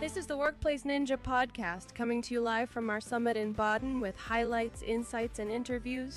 This 0.00 0.16
is 0.16 0.28
the 0.28 0.36
Workplace 0.36 0.84
Ninja 0.84 1.16
podcast 1.16 1.92
coming 1.92 2.22
to 2.22 2.32
you 2.32 2.40
live 2.40 2.70
from 2.70 2.88
our 2.88 3.00
summit 3.00 3.36
in 3.36 3.50
Baden 3.50 3.98
with 3.98 4.16
highlights, 4.16 4.80
insights, 4.80 5.40
and 5.40 5.50
interviews. 5.50 6.16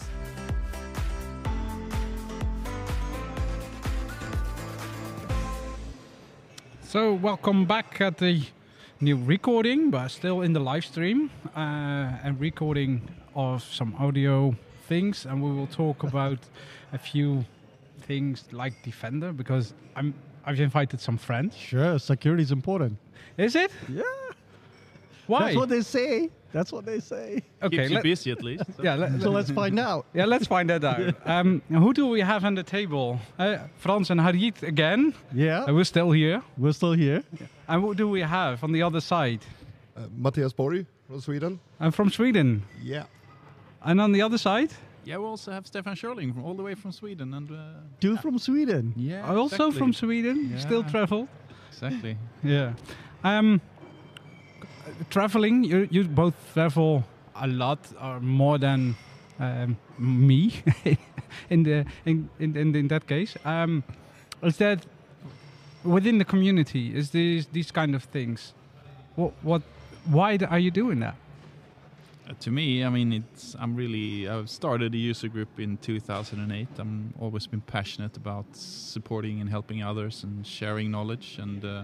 So, 6.83 7.15
welcome 7.15 7.65
back 7.65 7.99
at 7.99 8.19
the 8.19 8.44
new 8.99 9.17
recording, 9.17 9.89
but 9.89 10.09
still 10.09 10.41
in 10.41 10.53
the 10.53 10.59
live 10.59 10.85
stream 10.85 11.31
uh, 11.55 12.21
and 12.23 12.39
recording 12.39 13.01
of 13.33 13.63
some 13.63 13.95
audio 13.97 14.55
things. 14.87 15.25
And 15.25 15.41
we 15.41 15.51
will 15.51 15.65
talk 15.65 16.03
about 16.03 16.38
a 16.93 16.99
few 16.99 17.45
things 18.02 18.43
like 18.52 18.84
Defender 18.84 19.34
because 19.34 19.73
I'm 19.95 20.13
I've 20.45 20.59
invited 20.59 20.99
some 20.99 21.17
friends. 21.17 21.55
Sure, 21.55 22.00
security 22.00 22.44
is 22.44 22.52
important. 22.52 22.98
Is 23.38 23.55
it? 23.55 23.72
Yeah. 23.90 24.02
Why? 25.27 25.40
That's 25.45 25.55
what 25.58 25.70
they 25.70 25.81
say. 25.81 26.30
That's 26.52 26.72
what 26.73 26.86
they 26.86 27.00
say. 27.00 27.44
okay, 27.64 27.77
Keeps 27.77 27.90
you 27.90 27.95
let- 27.95 28.04
busy 28.04 28.31
at 28.31 28.44
least. 28.44 28.64
yeah, 28.84 28.95
let, 28.95 29.22
So 29.22 29.31
let's 29.31 29.50
find 29.52 29.80
out. 29.80 30.05
yeah, 30.14 30.26
let's 30.26 30.48
find 30.48 30.70
that 30.70 30.84
out. 30.84 31.16
Um, 31.26 31.62
who 31.70 31.94
do 31.94 32.08
we 32.08 32.20
have 32.22 32.44
on 32.44 32.55
the 32.55 32.64
table? 32.64 33.20
Uh, 33.40 33.58
Frans 33.77 34.09
and 34.09 34.20
Harjit 34.20 34.62
again. 34.64 35.14
Yeah, 35.34 35.64
Uh, 35.64 35.73
we're 35.73 35.86
still 35.86 36.12
here. 36.12 36.42
we're 36.58 36.73
still 36.73 36.92
here. 36.94 37.23
And 37.70 37.84
what 37.84 37.95
do 37.98 38.09
we 38.09 38.22
have 38.22 38.64
on 38.66 38.73
the 38.73 38.84
other 38.84 39.00
side? 39.00 39.39
Uh, 39.95 40.08
Mattias 40.22 40.53
Borg 40.53 40.86
from 41.08 41.22
Sweden. 41.22 41.59
I'm 41.80 41.92
from 41.92 42.09
Sweden. 42.09 42.64
Yeah. 42.84 43.05
And 43.84 44.02
on 44.02 44.12
the 44.12 44.22
other 44.22 44.38
side? 44.38 44.72
Yeah, 45.04 45.18
we 45.18 45.26
also 45.26 45.52
have 45.52 45.66
Stefan 45.66 45.96
Schörling 45.96 46.34
from 46.34 46.46
all 46.46 46.54
the 46.54 46.64
way 46.64 46.76
from 46.76 46.91
Sweden, 46.91 47.34
and 47.34 47.52
uh, 47.52 47.55
Dude 48.00 48.20
from 48.20 48.38
Sweden. 48.38 48.94
yeah, 48.96 49.28
also 49.28 49.55
exactly. 49.55 49.78
from 49.80 49.94
Sweden. 49.94 50.59
Still 50.59 50.84
travel. 50.84 51.28
Exactly. 51.72 52.18
Yeah. 52.44 52.73
Um, 53.23 53.62
traveling. 55.09 55.64
You 55.64 55.88
you 55.92 56.03
both 56.03 56.34
travel 56.53 57.03
a 57.36 57.48
lot, 57.48 57.80
or 58.02 58.20
more 58.20 58.59
than 58.59 58.95
um, 59.40 59.78
me. 59.98 60.53
in 61.50 61.64
the 61.64 61.86
in, 62.06 62.30
in 62.40 62.58
in 62.58 62.75
in 62.75 62.88
that 62.88 63.08
case, 63.08 63.38
um, 63.45 63.84
is 64.44 64.58
that 64.58 64.86
within 65.84 66.18
the 66.18 66.25
community? 66.25 66.95
Is 66.95 67.09
these 67.09 67.47
these 67.52 67.72
kind 67.72 67.95
of 67.95 68.03
things? 68.03 68.53
What 69.16 69.34
what? 69.44 69.62
Why 70.06 70.38
are 70.50 70.59
you 70.59 70.72
doing 70.72 71.00
that? 71.02 71.16
To 72.40 72.52
me, 72.52 72.84
I 72.84 72.90
mean, 72.90 73.14
it's 73.14 73.56
I'm 73.60 73.76
really 73.76 74.28
I've 74.28 74.50
started 74.50 74.94
a 74.94 74.98
user 74.98 75.28
group 75.28 75.60
in 75.60 75.78
2008. 75.78 76.68
I'm 76.78 77.14
always 77.20 77.48
been 77.48 77.62
passionate 77.62 78.18
about 78.18 78.46
supporting 78.54 79.42
and 79.42 79.50
helping 79.50 79.84
others 79.84 80.24
and 80.24 80.46
sharing 80.46 80.92
knowledge, 80.92 81.38
and 81.40 81.64
uh, 81.64 81.84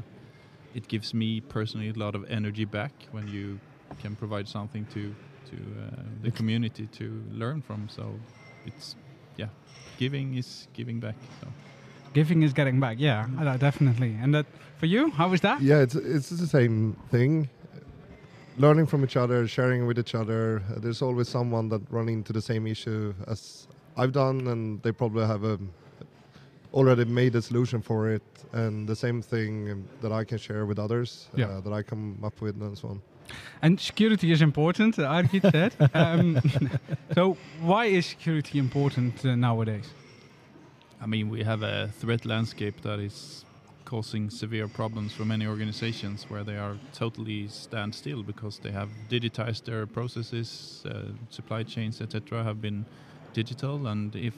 it 0.74 0.88
gives 0.88 1.14
me 1.14 1.42
personally 1.42 1.90
a 1.90 1.94
lot 1.94 2.16
of 2.16 2.26
energy 2.30 2.66
back 2.66 2.92
when 3.12 3.28
you 3.28 3.60
can 4.02 4.16
provide 4.16 4.48
something 4.48 4.86
to 4.94 5.14
to 5.50 5.56
uh, 5.56 6.02
the 6.22 6.32
community 6.32 6.88
to 6.88 7.24
learn 7.32 7.62
from. 7.62 7.90
So 7.90 8.20
it's 8.66 8.96
yeah, 9.38 9.50
giving 9.98 10.38
is 10.38 10.68
giving 10.74 11.00
back. 11.00 11.16
So. 11.42 11.48
Giving 12.14 12.44
is 12.44 12.54
getting 12.54 12.80
back. 12.80 12.98
Yeah, 13.00 13.28
definitely. 13.60 14.18
And 14.22 14.34
that 14.34 14.46
for 14.78 14.86
you, 14.86 15.12
how 15.12 15.30
was 15.30 15.42
that? 15.42 15.62
Yeah, 15.62 15.82
it's 15.82 15.96
it's 15.96 16.30
the 16.30 16.48
same 16.48 16.96
thing. 17.12 17.50
Learning 18.58 18.88
from 18.88 19.04
each 19.04 19.16
other, 19.18 19.48
sharing 19.48 19.86
with 19.86 20.00
each 20.00 20.16
other. 20.16 20.64
Uh, 20.70 20.80
there's 20.80 21.02
always 21.04 21.30
someone 21.30 21.70
that 21.70 21.82
run 21.92 22.10
into 22.10 22.34
the 22.34 22.42
same 22.42 22.66
issue 22.66 23.14
as 23.28 23.68
I've 23.96 24.12
done, 24.12 24.48
and 24.48 24.82
they 24.82 24.92
probably 24.92 25.26
have 25.28 25.44
a 25.44 25.60
already 26.74 27.06
made 27.06 27.36
a 27.36 27.42
solution 27.42 27.82
for 27.82 28.10
it. 28.10 28.24
And 28.54 28.88
the 28.88 28.96
same 28.96 29.22
thing 29.22 29.72
um, 29.72 29.86
that 30.02 30.12
I 30.12 30.24
can 30.24 30.38
share 30.38 30.66
with 30.66 30.80
others, 30.80 31.28
Yeah. 31.36 31.46
uh, 31.50 31.62
that 31.62 31.74
I 31.74 31.84
come 31.84 32.18
up 32.24 32.42
with, 32.42 32.60
and 32.62 32.78
so 32.78 32.88
on. 32.90 33.02
And 33.62 33.80
security 33.80 34.32
is 34.32 34.42
important, 34.42 34.98
I 35.00 35.22
Harjit 35.22 35.52
said. 35.52 35.74
um, 35.94 36.40
so 37.16 37.38
why 37.62 37.86
is 37.86 38.06
security 38.08 38.58
important 38.58 39.24
uh, 39.26 39.36
nowadays? 39.36 39.90
I 41.02 41.06
mean, 41.06 41.30
we 41.30 41.44
have 41.44 41.62
a 41.62 41.90
threat 42.00 42.26
landscape 42.26 42.82
that 42.82 43.00
is 43.00 43.46
causing 43.88 44.30
severe 44.30 44.68
problems 44.68 45.14
for 45.14 45.24
many 45.24 45.48
organizations 45.48 46.26
where 46.30 46.44
they 46.44 46.58
are 46.58 46.76
totally 46.94 47.48
standstill 47.48 48.22
because 48.22 48.60
they 48.60 48.72
have 48.72 48.90
digitized 49.10 49.64
their 49.64 49.88
processes, 49.88 50.84
uh, 50.86 51.04
supply 51.30 51.64
chains, 51.64 52.02
etc., 52.02 52.44
have 52.44 52.62
been 52.62 52.86
digital, 53.34 53.88
and 53.88 54.14
if 54.16 54.34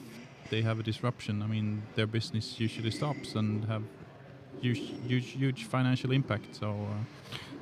they 0.50 0.62
have 0.62 0.78
a 0.78 0.84
disruption, 0.84 1.42
I 1.42 1.46
mean, 1.46 1.82
their 1.96 2.06
business 2.06 2.60
usually 2.60 2.92
stops 2.92 3.34
and 3.34 3.64
have 3.64 3.82
huge, 4.60 4.82
huge, 5.06 5.28
huge 5.30 5.64
financial 5.64 6.12
impact. 6.12 6.56
So. 6.56 6.70
Uh, 6.70 7.04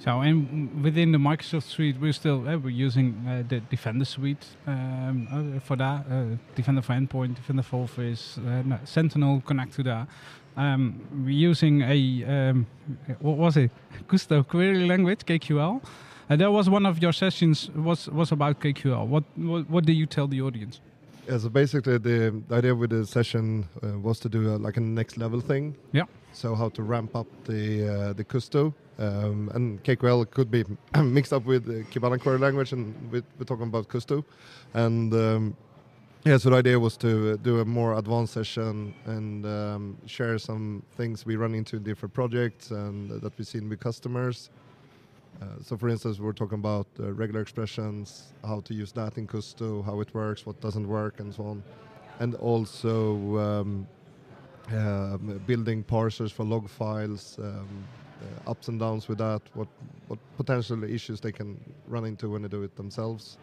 So, 0.00 0.20
and 0.20 0.82
within 0.84 1.10
the 1.10 1.18
Microsoft 1.18 1.64
suite, 1.64 1.96
we're 2.00 2.12
still 2.12 2.48
uh, 2.48 2.56
we're 2.56 2.70
using 2.70 3.14
uh, 3.26 3.42
the 3.48 3.58
Defender 3.68 4.04
suite 4.04 4.46
um, 4.66 5.26
uh, 5.56 5.60
for 5.60 5.76
that. 5.76 6.06
Uh, 6.08 6.36
Defender 6.54 6.82
for 6.82 6.92
Endpoint, 6.94 7.34
Defender 7.34 7.64
for 7.64 7.82
Office, 7.82 8.38
uh, 8.38 8.62
no, 8.64 8.78
Sentinel 8.84 9.42
connect 9.44 9.74
to 9.74 9.82
that. 9.82 10.06
Um, 10.56 11.00
we're 11.24 11.50
using 11.50 11.82
a 11.82 12.24
um, 12.24 12.66
what 13.20 13.36
was 13.38 13.56
it? 13.56 13.72
Kusto 14.06 14.46
query 14.46 14.86
language 14.86 15.24
(KQL). 15.26 15.82
And 16.30 16.40
that 16.40 16.52
was 16.52 16.70
one 16.70 16.86
of 16.86 17.02
your 17.02 17.12
sessions. 17.12 17.68
Was 17.74 18.08
was 18.08 18.30
about 18.30 18.60
KQL. 18.60 19.04
What 19.06 19.24
what, 19.36 19.68
what 19.68 19.84
do 19.84 19.92
you 19.92 20.06
tell 20.06 20.28
the 20.28 20.40
audience? 20.42 20.80
Yeah, 21.28 21.36
so 21.36 21.50
basically 21.50 21.98
the, 21.98 22.42
the 22.48 22.54
idea 22.54 22.74
with 22.74 22.90
the 22.90 23.06
session 23.06 23.68
uh, 23.82 23.98
was 23.98 24.18
to 24.20 24.30
do 24.30 24.54
a, 24.54 24.56
like 24.56 24.78
a 24.78 24.80
next 24.80 25.18
level 25.18 25.40
thing. 25.40 25.76
Yeah. 25.92 26.04
So 26.32 26.54
how 26.54 26.70
to 26.70 26.82
ramp 26.82 27.14
up 27.14 27.26
the 27.44 27.88
uh, 27.88 28.12
the 28.14 28.24
Kusto 28.24 28.72
um, 28.98 29.50
and 29.54 29.82
KQL 29.84 30.30
could 30.30 30.50
be 30.50 30.64
mixed 31.02 31.32
up 31.32 31.44
with 31.44 31.68
uh, 31.68 31.84
Kibana 31.90 32.18
query 32.20 32.38
language, 32.38 32.72
and 32.72 32.94
we, 33.12 33.22
we're 33.38 33.44
talking 33.44 33.66
about 33.66 33.88
Kusto. 33.88 34.24
And 34.72 35.12
um, 35.12 35.56
yeah, 36.24 36.38
so 36.38 36.50
the 36.50 36.56
idea 36.56 36.80
was 36.80 36.96
to 36.98 37.32
uh, 37.32 37.36
do 37.36 37.60
a 37.60 37.64
more 37.64 37.98
advanced 37.98 38.32
session 38.32 38.94
and 39.04 39.44
um, 39.44 39.98
share 40.06 40.38
some 40.38 40.82
things 40.96 41.26
we 41.26 41.36
run 41.36 41.54
into 41.54 41.76
in 41.76 41.82
different 41.82 42.14
projects 42.14 42.70
and 42.70 43.10
that 43.20 43.36
we've 43.38 43.46
seen 43.46 43.68
with 43.68 43.80
customers. 43.80 44.50
Uh, 45.40 45.44
so, 45.62 45.76
for 45.76 45.88
instance, 45.88 46.18
we're 46.18 46.32
talking 46.32 46.58
about 46.58 46.86
uh, 46.98 47.12
regular 47.12 47.40
expressions, 47.40 48.32
how 48.44 48.60
to 48.60 48.74
use 48.74 48.92
that 48.92 49.16
in 49.18 49.26
Kusto, 49.26 49.84
how 49.84 50.00
it 50.00 50.12
works, 50.12 50.44
what 50.44 50.60
doesn't 50.60 50.88
work, 50.88 51.20
and 51.20 51.32
so 51.32 51.44
on. 51.44 51.62
And 52.18 52.34
also 52.36 53.38
um, 53.38 53.86
um, 54.72 55.40
building 55.46 55.84
parsers 55.84 56.32
for 56.32 56.44
log 56.44 56.68
files, 56.68 57.38
um, 57.38 57.68
uh, 58.20 58.50
ups 58.50 58.66
and 58.66 58.80
downs 58.80 59.06
with 59.06 59.18
that, 59.18 59.42
what, 59.54 59.68
what 60.08 60.18
potential 60.36 60.82
issues 60.82 61.20
they 61.20 61.30
can 61.30 61.60
run 61.86 62.04
into 62.04 62.30
when 62.30 62.42
they 62.42 62.48
do 62.48 62.64
it 62.64 62.74
themselves. 62.76 63.38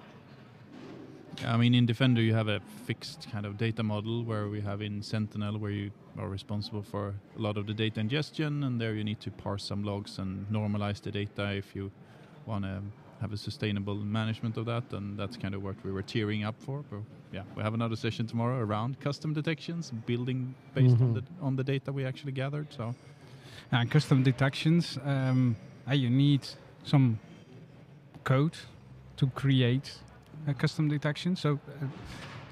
I 1.43 1.57
mean, 1.57 1.73
in 1.75 1.85
Defender, 1.85 2.21
you 2.21 2.33
have 2.33 2.47
a 2.47 2.59
fixed 2.85 3.27
kind 3.31 3.45
of 3.45 3.57
data 3.57 3.83
model 3.83 4.23
where 4.23 4.47
we 4.47 4.61
have 4.61 4.81
in 4.81 5.01
Sentinel, 5.01 5.57
where 5.57 5.71
you 5.71 5.91
are 6.17 6.29
responsible 6.29 6.81
for 6.81 7.13
a 7.37 7.41
lot 7.41 7.57
of 7.57 7.67
the 7.67 7.73
data 7.73 7.99
ingestion, 7.99 8.63
and 8.63 8.79
there 8.79 8.93
you 8.95 9.03
need 9.03 9.19
to 9.21 9.31
parse 9.31 9.63
some 9.63 9.83
logs 9.83 10.17
and 10.19 10.47
normalize 10.49 11.01
the 11.01 11.11
data 11.11 11.53
if 11.53 11.75
you 11.75 11.91
want 12.45 12.63
to 12.63 12.81
have 13.21 13.33
a 13.33 13.37
sustainable 13.37 13.95
management 13.95 14.57
of 14.57 14.65
that. 14.65 14.83
And 14.93 15.17
that's 15.17 15.35
kind 15.37 15.53
of 15.55 15.61
what 15.63 15.75
we 15.83 15.91
were 15.91 16.03
tearing 16.03 16.43
up 16.45 16.55
for. 16.59 16.83
But 16.89 16.99
yeah, 17.33 17.43
we 17.55 17.63
have 17.63 17.73
another 17.73 17.95
session 17.95 18.27
tomorrow 18.27 18.59
around 18.59 18.99
custom 18.99 19.33
detections, 19.33 19.91
building 20.05 20.55
based 20.73 21.01
on 21.01 21.09
Mhm. 21.09 21.13
the 21.15 21.23
on 21.41 21.55
the 21.55 21.63
data 21.63 21.91
we 21.91 22.05
actually 22.05 22.33
gathered. 22.33 22.67
So 22.73 22.95
Uh, 23.71 23.83
custom 23.89 24.21
detections. 24.23 24.97
Um, 25.03 25.55
uh, 25.87 25.93
you 25.93 26.09
need 26.09 26.41
some 26.83 27.17
code 28.23 28.57
to 29.17 29.27
create 29.27 29.99
custom 30.53 30.87
detection. 30.87 31.35
So 31.35 31.59
uh, 31.67 31.85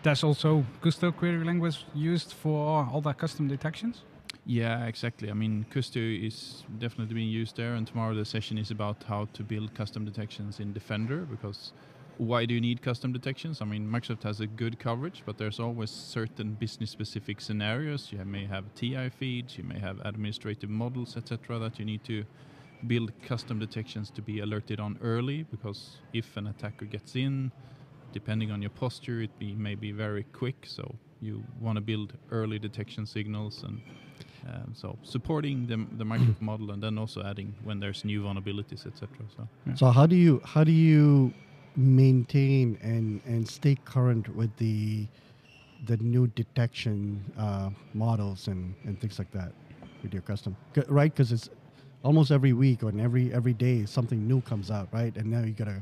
there's 0.04 0.24
also 0.24 0.66
Kusto 0.82 1.16
query 1.16 1.44
language 1.44 1.86
used 1.94 2.34
for 2.34 2.86
all 2.92 3.02
the 3.02 3.14
custom 3.14 3.48
detections. 3.48 4.04
Yeah, 4.46 4.86
exactly. 4.86 5.30
I 5.30 5.34
mean, 5.34 5.66
Kusto 5.72 6.28
is 6.28 6.64
definitely 6.78 7.16
being 7.16 7.30
used 7.30 7.56
there, 7.56 7.76
and 7.76 7.88
tomorrow 7.88 8.14
the 8.14 8.26
session 8.26 8.58
is 8.58 8.72
about 8.72 9.04
how 9.08 9.30
to 9.34 9.44
build 9.44 9.74
custom 9.74 10.04
detections 10.04 10.60
in 10.60 10.74
Defender. 10.74 11.20
Because 11.20 11.72
why 12.18 12.46
do 12.46 12.54
you 12.54 12.60
need 12.60 12.82
custom 12.82 13.14
detections? 13.14 13.62
I 13.62 13.66
mean, 13.66 13.88
Microsoft 13.88 14.24
has 14.24 14.42
a 14.42 14.48
good 14.48 14.80
coverage, 14.80 15.24
but 15.26 15.38
there's 15.38 15.60
always 15.60 15.90
certain 15.90 16.54
business-specific 16.56 17.40
scenarios. 17.40 18.12
You 18.12 18.26
may 18.26 18.46
have 18.46 18.66
TI 18.76 19.10
feeds, 19.10 19.58
you 19.58 19.64
may 19.64 19.80
have 19.80 20.00
administrative 20.02 20.70
models, 20.70 21.16
etc., 21.16 21.58
that 21.60 21.80
you 21.80 21.86
need 21.86 22.04
to 22.04 22.26
build 22.88 23.12
custom 23.24 23.60
detections 23.60 24.10
to 24.12 24.22
be 24.22 24.40
alerted 24.40 24.80
on 24.80 24.98
early. 25.02 25.44
Because 25.44 25.98
if 26.14 26.38
an 26.38 26.48
attacker 26.48 26.86
gets 26.86 27.16
in, 27.16 27.52
depending 28.12 28.52
on 28.52 28.62
your 28.62 28.72
posture, 28.72 29.22
it 29.22 29.38
be, 29.40 29.54
may 29.54 29.76
be 29.76 29.92
very 29.92 30.24
quick. 30.34 30.66
So 30.66 30.96
you 31.22 31.44
want 31.60 31.78
to 31.78 31.82
build 31.82 32.14
early 32.32 32.60
detection 32.60 33.06
signals 33.06 33.64
and 33.64 33.82
um, 34.48 34.74
so 34.74 34.98
supporting 35.04 35.68
the, 35.68 35.78
the 35.98 36.04
Microsoft 36.04 36.42
model 36.52 36.72
and 36.72 36.84
then 36.84 36.98
also 36.98 37.24
adding 37.24 37.56
when 37.64 37.80
there's 37.80 38.04
new 38.04 38.24
vulnerabilities, 38.24 38.86
etc. 38.86 39.08
So 39.36 39.48
So 39.76 39.86
how 39.92 40.06
do 40.06 40.16
you 40.16 40.42
how 40.44 40.64
do 40.64 40.72
you 40.72 41.34
maintain 41.76 42.78
and 42.82 43.22
and 43.26 43.48
stay 43.48 43.76
current 43.86 44.36
with 44.36 44.56
the 44.58 45.08
the 45.86 45.98
new 45.98 46.28
detection 46.28 47.24
uh, 47.38 47.70
models 47.94 48.48
and 48.48 48.76
and 48.86 49.00
things 49.00 49.18
like 49.18 49.32
that 49.32 49.54
with 50.02 50.14
your 50.14 50.22
custom, 50.24 50.56
C- 50.76 50.84
right? 50.90 51.12
Because 51.14 51.32
it's 51.32 51.50
almost 52.04 52.32
every 52.32 52.54
week 52.54 52.84
or 52.84 52.92
every 53.00 53.34
every 53.34 53.54
day 53.54 53.86
something 53.86 54.28
new 54.28 54.42
comes 54.42 54.70
out, 54.70 54.90
right? 54.94 55.16
And 55.18 55.32
now 55.32 55.42
you 55.44 55.54
gotta 55.54 55.82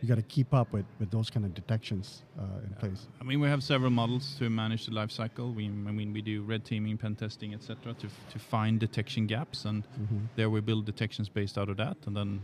you 0.00 0.08
gotta 0.08 0.22
keep 0.22 0.52
up 0.52 0.72
with, 0.72 0.84
with 0.98 1.10
those 1.12 1.30
kind 1.30 1.46
of 1.46 1.54
detections 1.54 2.22
uh, 2.38 2.42
in 2.66 2.74
place. 2.74 3.06
I 3.20 3.24
mean, 3.24 3.38
we 3.40 3.46
have 3.48 3.62
several 3.62 3.90
models 3.92 4.34
to 4.40 4.50
manage 4.50 4.86
the 4.86 4.92
life 4.92 5.12
cycle. 5.12 5.52
We, 5.52 5.66
I 5.66 5.92
mean, 5.92 6.12
we 6.12 6.20
do 6.20 6.42
red 6.42 6.64
teaming, 6.64 6.98
pen 6.98 7.14
testing, 7.14 7.54
etc., 7.54 7.94
to, 7.94 8.08
to 8.32 8.38
find 8.40 8.80
detection 8.80 9.28
gaps, 9.28 9.64
and 9.64 9.84
Mhm. 10.00 10.28
there 10.34 10.50
we 10.50 10.60
build 10.60 10.86
detections 10.86 11.28
based 11.28 11.56
out 11.56 11.68
of 11.68 11.76
that, 11.76 11.96
and 12.06 12.16
then 12.16 12.40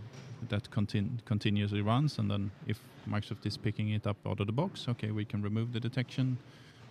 that 0.51 0.71
contin- 0.71 1.19
continuously 1.25 1.81
runs. 1.83 2.17
And 2.21 2.31
then 2.31 2.53
if 2.69 2.79
Microsoft 3.09 3.45
is 3.45 3.57
picking 3.57 3.89
it 3.91 4.07
up 4.07 4.19
out 4.25 4.39
of 4.39 4.47
the 4.47 4.53
box, 4.53 4.87
okay, 4.89 5.11
we 5.11 5.25
can 5.25 5.43
remove 5.43 5.73
the 5.73 5.81
detection. 5.81 6.39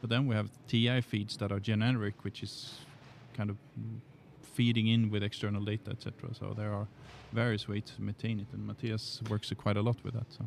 But 0.02 0.10
then 0.10 0.28
we 0.28 0.36
have 0.36 0.50
TI 0.68 1.00
feeds 1.00 1.38
that 1.38 1.50
are 1.54 1.62
generic, 1.62 2.26
which 2.26 2.44
is 2.44 2.74
kind 3.38 3.50
of 3.50 3.56
feeding 4.58 4.88
in 4.88 5.02
with 5.12 5.22
external 5.24 5.64
data, 5.72 5.90
etc. 5.92 6.12
So 6.40 6.46
there 6.60 6.74
are 6.74 6.88
various 7.32 7.68
ways 7.68 7.84
to 7.96 8.02
maintain 8.02 8.40
it, 8.44 8.48
and 8.54 8.62
Mattias 8.70 9.06
works 9.30 9.54
quite 9.66 9.78
a 9.78 9.84
lot 9.90 9.98
with 10.04 10.14
that. 10.20 10.30
So. 10.38 10.44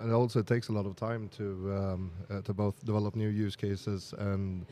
And 0.00 0.12
also 0.12 0.14
it 0.14 0.14
also 0.22 0.42
takes 0.54 0.68
a 0.68 0.74
lot 0.78 0.86
of 0.90 0.94
time 1.08 1.22
to 1.38 1.46
um, 1.78 2.10
uh, 2.30 2.40
to 2.46 2.52
both 2.62 2.76
develop 2.90 3.12
new 3.16 3.32
use 3.46 3.56
cases 3.56 4.14
and 4.30 4.66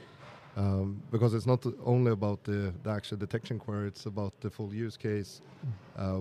um, 0.57 1.03
because 1.15 1.33
it's 1.37 1.47
not 1.47 1.65
only 1.85 2.13
about 2.13 2.39
the, 2.45 2.61
the 2.85 2.91
actual 2.91 3.17
detection 3.17 3.59
query, 3.59 3.87
it's 3.89 4.07
about 4.07 4.33
the 4.41 4.51
full 4.51 4.73
use 4.75 4.97
case. 4.97 5.43
Uh, 5.97 6.21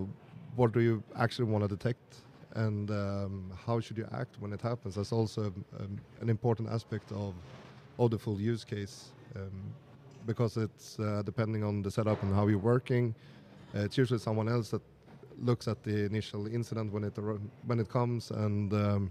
what 0.56 0.72
do 0.72 0.80
you 0.80 1.02
actually 1.24 1.48
want 1.52 1.62
to 1.64 1.68
detect, 1.76 2.08
and 2.54 2.90
um, 2.90 3.52
how 3.66 3.80
should 3.80 3.98
you 3.98 4.08
act 4.22 4.32
when 4.40 4.52
it 4.52 4.62
happens? 4.70 4.94
That's 4.94 5.12
also 5.12 5.42
um, 5.80 5.98
an 6.20 6.28
important 6.28 6.68
aspect 6.76 7.12
of 7.12 7.34
of 7.98 8.10
the 8.10 8.18
full 8.18 8.40
use 8.40 8.64
case. 8.64 8.96
Because 10.30 10.52
it's 10.66 10.88
uh, 10.98 11.22
depending 11.30 11.62
on 11.64 11.82
the 11.82 11.90
setup 11.90 12.18
and 12.24 12.30
how 12.38 12.44
you're 12.50 12.66
working, 12.74 13.04
uh, 13.74 13.86
it's 13.86 13.96
usually 14.02 14.20
someone 14.28 14.48
else 14.56 14.68
that 14.74 14.82
looks 15.48 15.66
at 15.68 15.78
the 15.82 15.96
initial 16.10 16.42
incident 16.58 16.92
when 16.94 17.04
it 17.04 17.14
when 17.68 17.78
it 17.80 17.88
comes 17.98 18.30
and 18.30 18.72
um, 18.72 19.10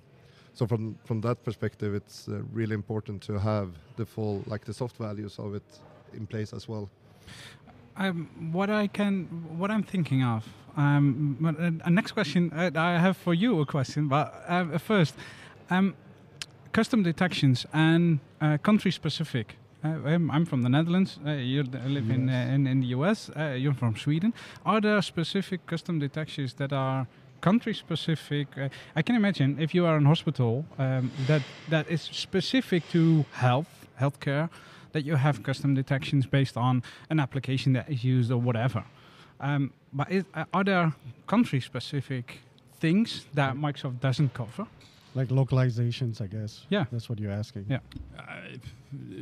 so 0.53 0.67
from 0.67 0.95
from 1.07 1.21
that 1.21 1.37
perspective 1.43 1.91
it's 1.99 2.27
uh, 2.27 2.33
really 2.59 2.75
important 2.83 3.17
to 3.29 3.33
have 3.39 3.67
the 3.99 4.05
full 4.05 4.35
like 4.51 4.63
the 4.69 4.73
soft 4.73 4.95
values 4.97 5.39
of 5.39 5.55
it 5.55 5.67
in 6.13 6.27
place 6.27 6.51
as 6.57 6.69
well 6.69 6.85
Um, 7.99 8.29
what 8.53 8.69
I 8.69 8.87
can, 8.87 9.27
what 9.57 9.69
I'm 9.69 9.83
thinking 9.83 10.23
of. 10.23 10.43
Um, 10.77 11.37
uh, 11.85 11.89
next 11.89 12.13
question, 12.13 12.51
uh, 12.53 12.71
I 12.75 12.97
have 12.97 13.17
for 13.17 13.33
you 13.33 13.59
a 13.59 13.65
question, 13.65 14.07
but 14.07 14.25
uh, 14.47 14.77
first, 14.77 15.15
um, 15.69 15.95
custom 16.71 17.03
detections 17.03 17.65
and 17.73 18.19
uh, 18.39 18.57
country 18.57 18.91
specific. 18.91 19.57
Uh, 19.83 19.87
I'm, 20.05 20.29
I'm 20.29 20.45
from 20.45 20.61
the 20.61 20.69
Netherlands. 20.69 21.19
Uh, 21.25 21.31
you 21.31 21.63
live 21.63 22.09
in, 22.09 22.29
uh, 22.29 22.31
Yes. 22.33 22.49
in 22.55 22.67
in 22.67 22.79
the 22.81 22.87
US. 22.97 23.29
Uh, 23.29 23.55
you're 23.57 23.73
from 23.77 23.95
Sweden. 23.95 24.33
Are 24.65 24.81
there 24.81 25.01
specific 25.01 25.65
custom 25.65 25.99
detections 25.99 26.53
that 26.55 26.73
are 26.73 27.07
country 27.41 27.73
specific? 27.73 28.47
Uh, 28.57 28.69
I 28.95 29.01
can 29.03 29.15
imagine 29.15 29.57
if 29.59 29.73
you 29.73 29.85
are 29.85 29.97
in 29.97 30.05
hospital 30.05 30.65
um, 30.77 31.11
that 31.27 31.41
that 31.69 31.87
is 31.89 32.01
specific 32.11 32.83
to 32.91 33.23
health, 33.31 33.67
healthcare, 33.99 34.49
that 34.91 35.05
you 35.05 35.15
have 35.17 35.43
custom 35.43 35.75
detections 35.75 36.25
based 36.27 36.57
on 36.57 36.83
an 37.09 37.19
application 37.19 37.73
that 37.73 37.89
is 37.89 38.03
used 38.03 38.31
or 38.31 38.41
whatever. 38.41 38.83
Um, 39.39 39.71
but 39.93 40.11
is, 40.11 40.23
are 40.53 40.63
there 40.65 40.91
country 41.25 41.61
specific 41.61 42.39
things 42.81 43.25
that 43.33 43.55
Microsoft 43.55 44.01
doesn't 44.01 44.33
cover? 44.33 44.67
Like 45.15 45.29
localizations, 45.29 46.21
I 46.21 46.27
guess. 46.27 46.65
Yeah. 46.69 46.85
That's 46.91 47.09
what 47.09 47.19
you're 47.19 47.31
asking. 47.31 47.65
Yeah. 47.69 47.79
Uh, 48.17 48.23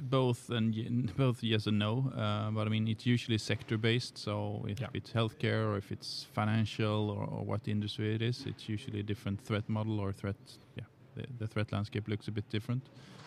both 0.01 0.49
and 0.49 0.75
ye- 0.75 0.89
both 1.17 1.41
yes 1.43 1.65
and 1.67 1.79
no. 1.79 2.11
Uh, 2.15 2.51
but 2.51 2.67
I 2.67 2.69
mean, 2.69 2.87
it's 2.87 3.05
usually 3.05 3.37
sector 3.37 3.77
based. 3.77 4.17
So 4.17 4.65
if 4.67 4.79
Yeah. 4.81 4.87
it's 4.93 5.11
healthcare 5.13 5.65
or 5.67 5.77
if 5.77 5.91
it's 5.91 6.27
financial 6.33 7.09
or, 7.09 7.23
or 7.25 7.43
what 7.45 7.67
industry 7.67 8.15
it 8.15 8.21
is, 8.21 8.45
it's 8.45 8.67
usually 8.67 8.99
a 8.99 9.03
different 9.03 9.39
threat 9.41 9.67
model 9.69 9.99
or 9.99 10.11
threat. 10.11 10.35
Yeah, 10.75 10.83
the, 11.15 11.23
the 11.39 11.47
threat 11.47 11.71
landscape 11.71 12.07
looks 12.09 12.27
a 12.27 12.31
bit 12.31 12.49
different. 12.49 12.83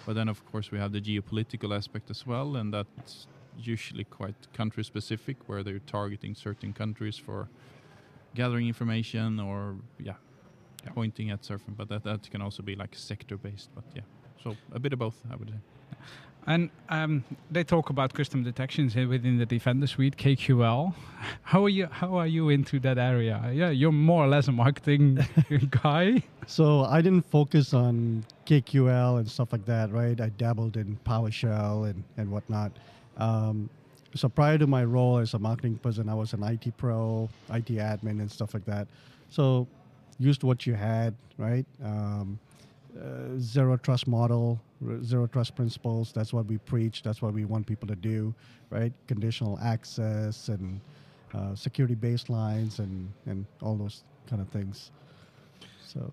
But 0.07 0.15
then 0.15 0.29
of 0.29 0.45
course 0.53 0.71
we 0.71 0.79
have 0.79 0.93
the 0.93 1.01
geopolitical 1.01 1.75
aspect 1.77 2.11
as 2.11 2.27
well, 2.27 2.57
and 2.57 2.73
that's 2.75 3.27
usually 3.59 4.05
quite 4.05 4.35
country 4.53 4.85
specific, 4.85 5.37
where 5.49 5.63
they're 5.63 5.81
targeting 5.87 6.35
certain 6.35 6.73
countries 6.73 7.17
for 7.17 7.49
gathering 8.35 8.67
information 8.69 9.41
or 9.41 9.77
yeah, 9.99 10.15
Yeah. 10.85 10.93
pointing 10.93 11.31
at 11.31 11.45
certain. 11.45 11.75
But 11.77 11.89
that 11.89 12.05
that 12.05 12.31
can 12.31 12.43
also 12.43 12.63
be 12.63 12.75
like 12.77 12.95
sector 12.95 13.37
based. 13.37 13.71
But 13.75 13.85
yeah, 13.95 14.03
so 14.43 14.57
a 14.73 14.79
bit 14.79 14.93
of 14.93 14.99
both, 14.99 15.17
I 15.31 15.37
would 15.37 15.49
say. 15.49 15.57
And 16.47 16.71
um, 16.89 17.23
they 17.51 17.65
talk 17.65 17.91
about 17.91 18.15
custom 18.15 18.43
detections 18.43 18.95
here 18.95 19.07
within 19.07 19.37
the 19.39 19.45
Defender 19.45 19.87
suite, 19.87 20.17
KQL. 20.17 20.95
How 21.43 21.63
are 21.65 21.69
you? 21.69 21.87
How 21.91 22.17
are 22.17 22.27
you 22.27 22.49
into 22.49 22.81
that 22.81 22.97
area? 22.97 23.51
Yeah, 23.53 23.69
you're 23.69 23.93
more 23.93 24.25
or 24.25 24.29
less 24.29 24.49
a 24.49 24.53
marketing 24.53 25.19
guy. 25.83 26.23
So 26.47 26.85
I 26.85 27.03
didn't 27.03 27.27
focus 27.31 27.75
on 27.75 28.25
KQL 28.47 29.19
and 29.19 29.31
stuff 29.31 29.53
like 29.53 29.67
that, 29.67 29.93
right? 29.93 30.19
I 30.19 30.31
dabbled 30.31 30.77
in 30.79 30.99
PowerShell 31.05 31.91
and, 31.91 32.03
and 32.17 32.31
whatnot. 32.31 32.73
Um, 33.19 33.69
so 34.15 34.29
prior 34.29 34.57
to 34.59 34.67
my 34.67 34.83
role 34.85 35.19
as 35.19 35.35
a 35.35 35.39
marketing 35.39 35.77
person, 35.77 36.09
I 36.09 36.15
was 36.15 36.33
an 36.33 36.43
IT 36.43 36.77
pro, 36.79 37.29
IT 37.51 37.67
admin, 37.67 38.19
and 38.21 38.31
stuff 38.31 38.55
like 38.55 38.65
that. 38.65 38.89
So 39.29 39.69
used 40.21 40.43
what 40.45 40.67
you 40.67 40.75
had, 40.75 41.15
right? 41.39 41.67
Um, 41.83 42.39
uh, 43.01 43.39
zero 43.39 43.77
trust 43.77 44.07
model, 44.07 44.61
r- 44.87 45.03
zero 45.03 45.27
trust 45.27 45.55
principles. 45.57 46.13
That's 46.13 46.33
what 46.33 46.47
we 46.47 46.59
preach. 46.59 47.03
That's 47.03 47.21
what 47.23 47.33
we 47.33 47.45
want 47.45 47.67
people 47.67 47.89
to 47.89 47.97
do, 47.97 48.35
right? 48.71 48.93
Conditional 49.07 49.59
access 49.63 50.49
and 50.49 50.81
uh, 51.35 51.55
security 51.55 51.95
baselines 51.97 52.79
and, 52.79 53.13
and 53.27 53.47
all 53.63 53.77
those 53.77 54.03
kind 54.29 54.43
of 54.43 54.49
things. 54.49 54.91
So 55.87 56.13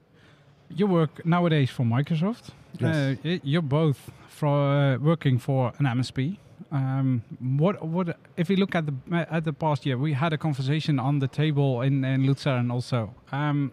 You 0.70 0.88
work 0.88 1.26
nowadays 1.26 1.70
for 1.70 1.84
Microsoft. 1.86 2.50
Yes. 2.80 3.18
Uh, 3.26 3.38
you're 3.44 3.62
both 3.62 4.00
for 4.30 4.48
uh, 4.50 4.98
working 4.98 5.40
for 5.40 5.74
an 5.80 5.86
MSP. 5.86 6.38
Um, 6.72 7.22
what 7.60 7.76
what 7.96 8.18
if 8.36 8.50
we 8.50 8.56
look 8.56 8.76
at 8.76 8.86
the 8.88 8.94
at 9.36 9.44
the 9.46 9.54
past 9.54 9.86
year? 9.86 9.98
We 9.98 10.14
had 10.14 10.34
a 10.34 10.38
conversation 10.38 11.00
on 11.00 11.20
the 11.20 11.28
table 11.28 11.82
in 11.82 12.04
in 12.04 12.26
Luzern 12.28 12.72
also. 12.72 13.14
Um, 13.32 13.72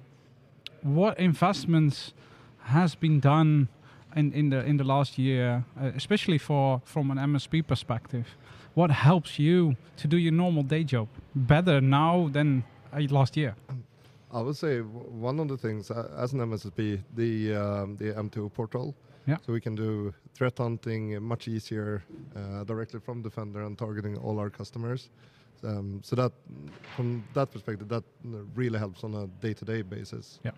what 0.85 1.19
investments 1.19 2.13
has 2.65 2.95
been 2.95 3.19
done 3.21 3.69
in, 4.15 4.33
in 4.33 4.51
the 4.51 4.65
in 4.65 4.77
the 4.77 4.85
last 4.85 5.19
year, 5.19 5.65
uh, 5.81 5.91
especially 5.97 6.39
for 6.39 6.81
from 6.85 7.11
an 7.11 7.19
MSP 7.19 7.67
perspective? 7.67 8.27
What 8.75 8.91
helps 8.91 9.39
you 9.39 9.77
to 9.97 10.09
do 10.09 10.17
your 10.17 10.33
normal 10.33 10.63
day 10.63 10.85
job 10.85 11.09
better 11.35 11.81
now 11.81 12.29
than 12.33 12.65
uh, 12.93 13.01
last 13.11 13.37
year? 13.37 13.55
I 14.33 14.41
would 14.41 14.57
say 14.57 14.79
w- 14.79 15.11
one 15.11 15.39
of 15.41 15.49
the 15.49 15.57
things 15.57 15.91
uh, 15.91 16.11
as 16.19 16.33
an 16.33 16.41
MSP, 16.41 17.03
the 17.15 17.55
um, 17.55 17.97
the 17.97 18.13
MTO 18.13 18.53
portal. 18.53 18.95
Yeah. 19.27 19.39
So 19.47 19.53
we 19.55 19.61
can 19.61 19.75
do 19.75 20.13
threat 20.35 20.59
hunting 20.59 21.23
much 21.23 21.49
easier 21.49 22.03
uh, 22.37 22.65
directly 22.65 23.01
from 23.01 23.23
Defender 23.23 23.63
and 23.63 23.79
targeting 23.79 24.19
all 24.19 24.39
our 24.39 24.51
customers. 24.51 25.09
Um, 25.63 26.01
so 26.03 26.15
that, 26.17 26.33
from 26.95 27.25
that 27.33 27.51
perspective, 27.51 27.89
that 27.89 28.05
really 28.55 28.79
helps 28.79 29.03
on 29.03 29.15
a 29.15 29.27
day-to-day 29.41 29.81
basis. 29.83 30.41
Yeah. 30.45 30.51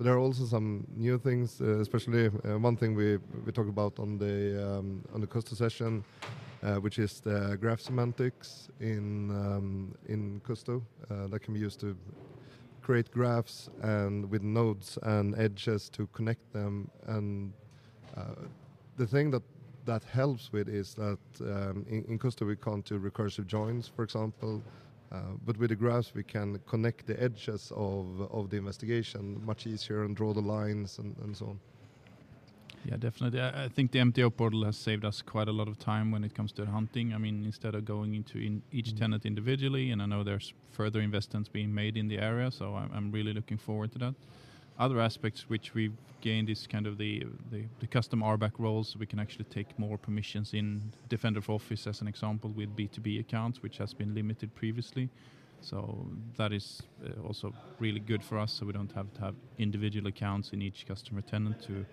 There 0.00 0.12
are 0.12 0.18
also 0.18 0.44
some 0.44 0.86
new 0.96 1.18
things, 1.18 1.60
uh, 1.60 1.80
especially 1.80 2.26
uh, 2.26 2.56
one 2.58 2.76
thing 2.76 2.94
we 2.94 3.18
we 3.44 3.50
talked 3.50 3.68
about 3.68 3.98
on 3.98 4.16
the 4.16 4.78
um, 4.78 5.02
on 5.12 5.20
the 5.20 5.26
Kusto 5.26 5.56
session, 5.56 6.04
uh, 6.62 6.76
which 6.76 7.00
is 7.00 7.20
the 7.20 7.58
graph 7.60 7.80
semantics 7.80 8.68
in 8.78 9.30
um, 9.30 9.94
in 10.06 10.40
Kusto 10.46 10.82
uh, 11.10 11.26
that 11.26 11.40
can 11.40 11.54
be 11.54 11.60
used 11.60 11.80
to 11.80 11.96
create 12.80 13.10
graphs 13.10 13.70
and 13.82 14.30
with 14.30 14.42
nodes 14.42 14.98
and 15.02 15.34
edges 15.36 15.88
to 15.90 16.06
connect 16.12 16.52
them. 16.52 16.88
And 17.06 17.52
uh, 18.16 18.46
the 18.96 19.06
thing 19.06 19.32
that 19.32 19.42
that 19.84 20.04
helps 20.04 20.52
with 20.52 20.68
is 20.68 20.94
that 20.94 21.18
um, 21.40 21.84
in, 21.88 22.04
in 22.08 22.18
Kusto 22.20 22.46
we 22.46 22.54
can't 22.54 22.84
do 22.84 23.00
recursive 23.00 23.46
joins, 23.46 23.88
for 23.88 24.04
example. 24.04 24.62
Uh, 25.10 25.20
but 25.44 25.56
with 25.56 25.70
the 25.70 25.76
graphs, 25.76 26.12
we 26.14 26.22
can 26.22 26.60
connect 26.66 27.06
the 27.06 27.22
edges 27.22 27.72
of, 27.74 28.20
of 28.30 28.50
the 28.50 28.56
investigation 28.56 29.40
much 29.44 29.66
easier 29.66 30.04
and 30.04 30.14
draw 30.16 30.34
the 30.34 30.40
lines 30.40 30.98
and, 30.98 31.16
and 31.22 31.36
so 31.36 31.46
on. 31.46 31.60
Yeah, 32.84 32.96
definitely. 32.96 33.40
I, 33.40 33.64
I 33.64 33.68
think 33.68 33.92
the 33.92 33.98
MTO 33.98 34.30
portal 34.36 34.64
has 34.64 34.76
saved 34.76 35.04
us 35.04 35.22
quite 35.22 35.48
a 35.48 35.52
lot 35.52 35.68
of 35.68 35.78
time 35.78 36.10
when 36.10 36.24
it 36.24 36.34
comes 36.34 36.52
to 36.52 36.66
hunting. 36.66 37.12
I 37.14 37.18
mean, 37.18 37.44
instead 37.44 37.74
of 37.74 37.84
going 37.84 38.14
into 38.14 38.38
in 38.38 38.62
each 38.70 38.92
Mhm. 38.94 38.98
tenant 38.98 39.26
individually, 39.26 39.90
and 39.90 40.00
I 40.02 40.06
know 40.06 40.22
there's 40.22 40.52
further 40.70 41.00
investments 41.00 41.48
being 41.48 41.74
made 41.74 41.96
in 41.96 42.08
the 42.08 42.18
area, 42.18 42.50
so 42.50 42.76
I'm, 42.76 42.90
I'm 42.94 43.10
really 43.10 43.32
looking 43.32 43.58
forward 43.58 43.92
to 43.92 43.98
that. 43.98 44.14
Other 44.78 45.00
aspects 45.00 45.48
which 45.48 45.74
we've 45.74 45.96
gained 46.20 46.48
is 46.48 46.66
kind 46.66 46.86
of 46.86 46.98
the, 46.98 47.24
the, 47.50 47.64
the 47.80 47.86
custom 47.86 48.20
RBAC 48.20 48.52
roles. 48.58 48.96
We 48.96 49.06
can 49.06 49.18
actually 49.18 49.46
take 49.46 49.78
more 49.78 49.98
permissions 49.98 50.54
in 50.54 50.92
Defender 51.08 51.40
for 51.40 51.52
Office, 51.52 51.86
as 51.86 52.00
an 52.00 52.08
example, 52.08 52.50
with 52.50 52.76
B2B 52.76 53.20
accounts, 53.20 53.62
which 53.62 53.78
has 53.78 53.92
been 53.94 54.14
limited 54.14 54.54
previously. 54.54 55.08
So 55.60 56.06
that 56.36 56.52
is 56.52 56.82
uh, 57.04 57.26
also 57.26 57.52
really 57.80 58.00
good 58.00 58.22
for 58.22 58.38
us, 58.38 58.52
so 58.52 58.66
we 58.66 58.72
don't 58.72 58.92
have 58.92 59.12
to 59.14 59.20
have 59.20 59.34
individual 59.58 60.06
accounts 60.06 60.52
in 60.52 60.62
each 60.62 60.86
customer 60.86 61.20
tenant 61.20 61.60
to 61.62 61.84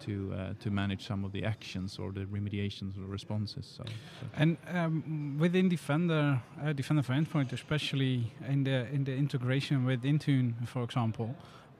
to 0.00 0.34
uh, 0.34 0.54
to 0.60 0.70
manage 0.70 1.06
some 1.06 1.24
of 1.24 1.32
the 1.32 1.44
actions 1.44 1.98
or 1.98 2.12
the 2.12 2.24
remediations 2.24 2.96
or 2.98 3.06
responses. 3.06 3.66
So, 3.76 3.84
so 3.84 4.26
And 4.36 4.56
um, 4.72 5.36
within 5.38 5.68
Defender, 5.68 6.42
uh, 6.62 6.72
Defender 6.72 7.02
for 7.02 7.12
Endpoint, 7.12 7.52
especially 7.52 8.32
in 8.48 8.64
the 8.64 8.86
in 8.92 9.04
the 9.04 9.14
integration 9.14 9.84
with 9.84 10.02
Intune, 10.02 10.66
for 10.66 10.82
example, 10.82 11.34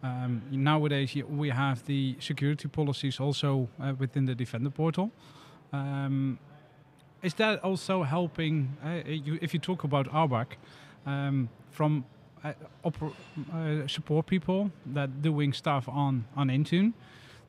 um, 0.04 0.42
nowadays 0.50 1.14
we 1.28 1.48
have 1.48 1.82
the 1.86 2.16
security 2.20 2.68
policies 2.68 3.20
also 3.20 3.68
uh, 3.80 3.94
within 3.98 4.26
the 4.26 4.34
Defender 4.34 4.70
portal. 4.70 5.10
Um, 5.72 6.38
is 7.22 7.34
that 7.34 7.64
also 7.64 8.02
helping? 8.02 8.76
Uh, 8.84 9.00
you, 9.06 9.38
if 9.40 9.54
you 9.54 9.60
talk 9.60 9.84
about 9.84 10.06
ARBAC, 10.12 10.46
um, 11.06 11.48
from 11.70 12.04
uh, 12.44 12.52
oper- 12.84 13.14
uh, 13.52 13.88
support 13.88 14.26
people 14.26 14.70
that 14.94 15.22
doing 15.22 15.54
stuff 15.54 15.88
on 15.88 16.24
on 16.36 16.48
Intune, 16.48 16.92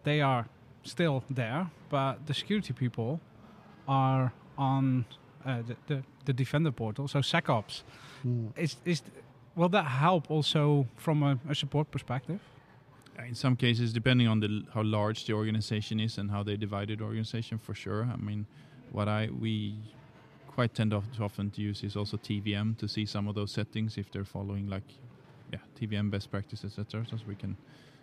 they 0.04 0.22
are 0.22 0.46
still 0.84 1.24
there, 1.30 1.70
but 1.90 2.26
the 2.26 2.34
security 2.34 2.74
people 2.74 3.20
are 3.86 4.32
on 4.58 5.06
uh, 5.46 5.62
the, 5.68 5.76
the 5.88 6.04
the 6.24 6.34
Defender 6.34 6.72
portal, 6.72 7.08
so 7.08 7.20
SecOps. 7.20 7.84
Mm. 8.26 8.58
Is 8.58 8.78
is 8.86 9.02
will 9.56 9.70
that 9.70 9.86
help 9.86 10.30
also 10.30 10.88
from 10.96 11.24
a, 11.24 11.40
a 11.50 11.56
support 11.56 11.90
perspective? 11.92 12.40
In 13.28 13.36
some 13.36 13.56
cases, 13.56 13.94
depending 13.94 14.28
on 14.28 14.42
the 14.42 14.64
how 14.74 14.84
large 14.84 15.26
the 15.26 15.34
organization 15.34 16.00
is 16.00 16.18
and 16.18 16.30
how 16.30 16.44
they 16.44 16.58
divided 16.58 17.00
the 17.00 17.06
organization, 17.06 17.58
for 17.58 17.74
sure. 17.74 18.04
I 18.04 18.18
mean, 18.18 18.46
what 18.92 19.08
I 19.08 19.30
we 19.40 19.76
quite 20.48 20.74
tend 20.74 20.92
to 20.92 21.02
often 21.22 21.50
to 21.52 21.62
use 21.62 21.84
is 21.84 21.96
also 21.96 22.18
TVM 22.18 22.78
to 22.78 22.88
see 22.88 23.06
some 23.06 23.28
of 23.28 23.36
those 23.36 23.52
settings 23.52 23.98
if 23.98 24.12
they're 24.12 24.26
following 24.26 24.68
like 24.68 24.84
yeah 25.52 25.60
TVM 25.80 26.12
best 26.12 26.30
practices, 26.30 26.78
etc. 26.78 27.06
So 27.10 27.18
we 27.26 27.36
can 27.36 27.56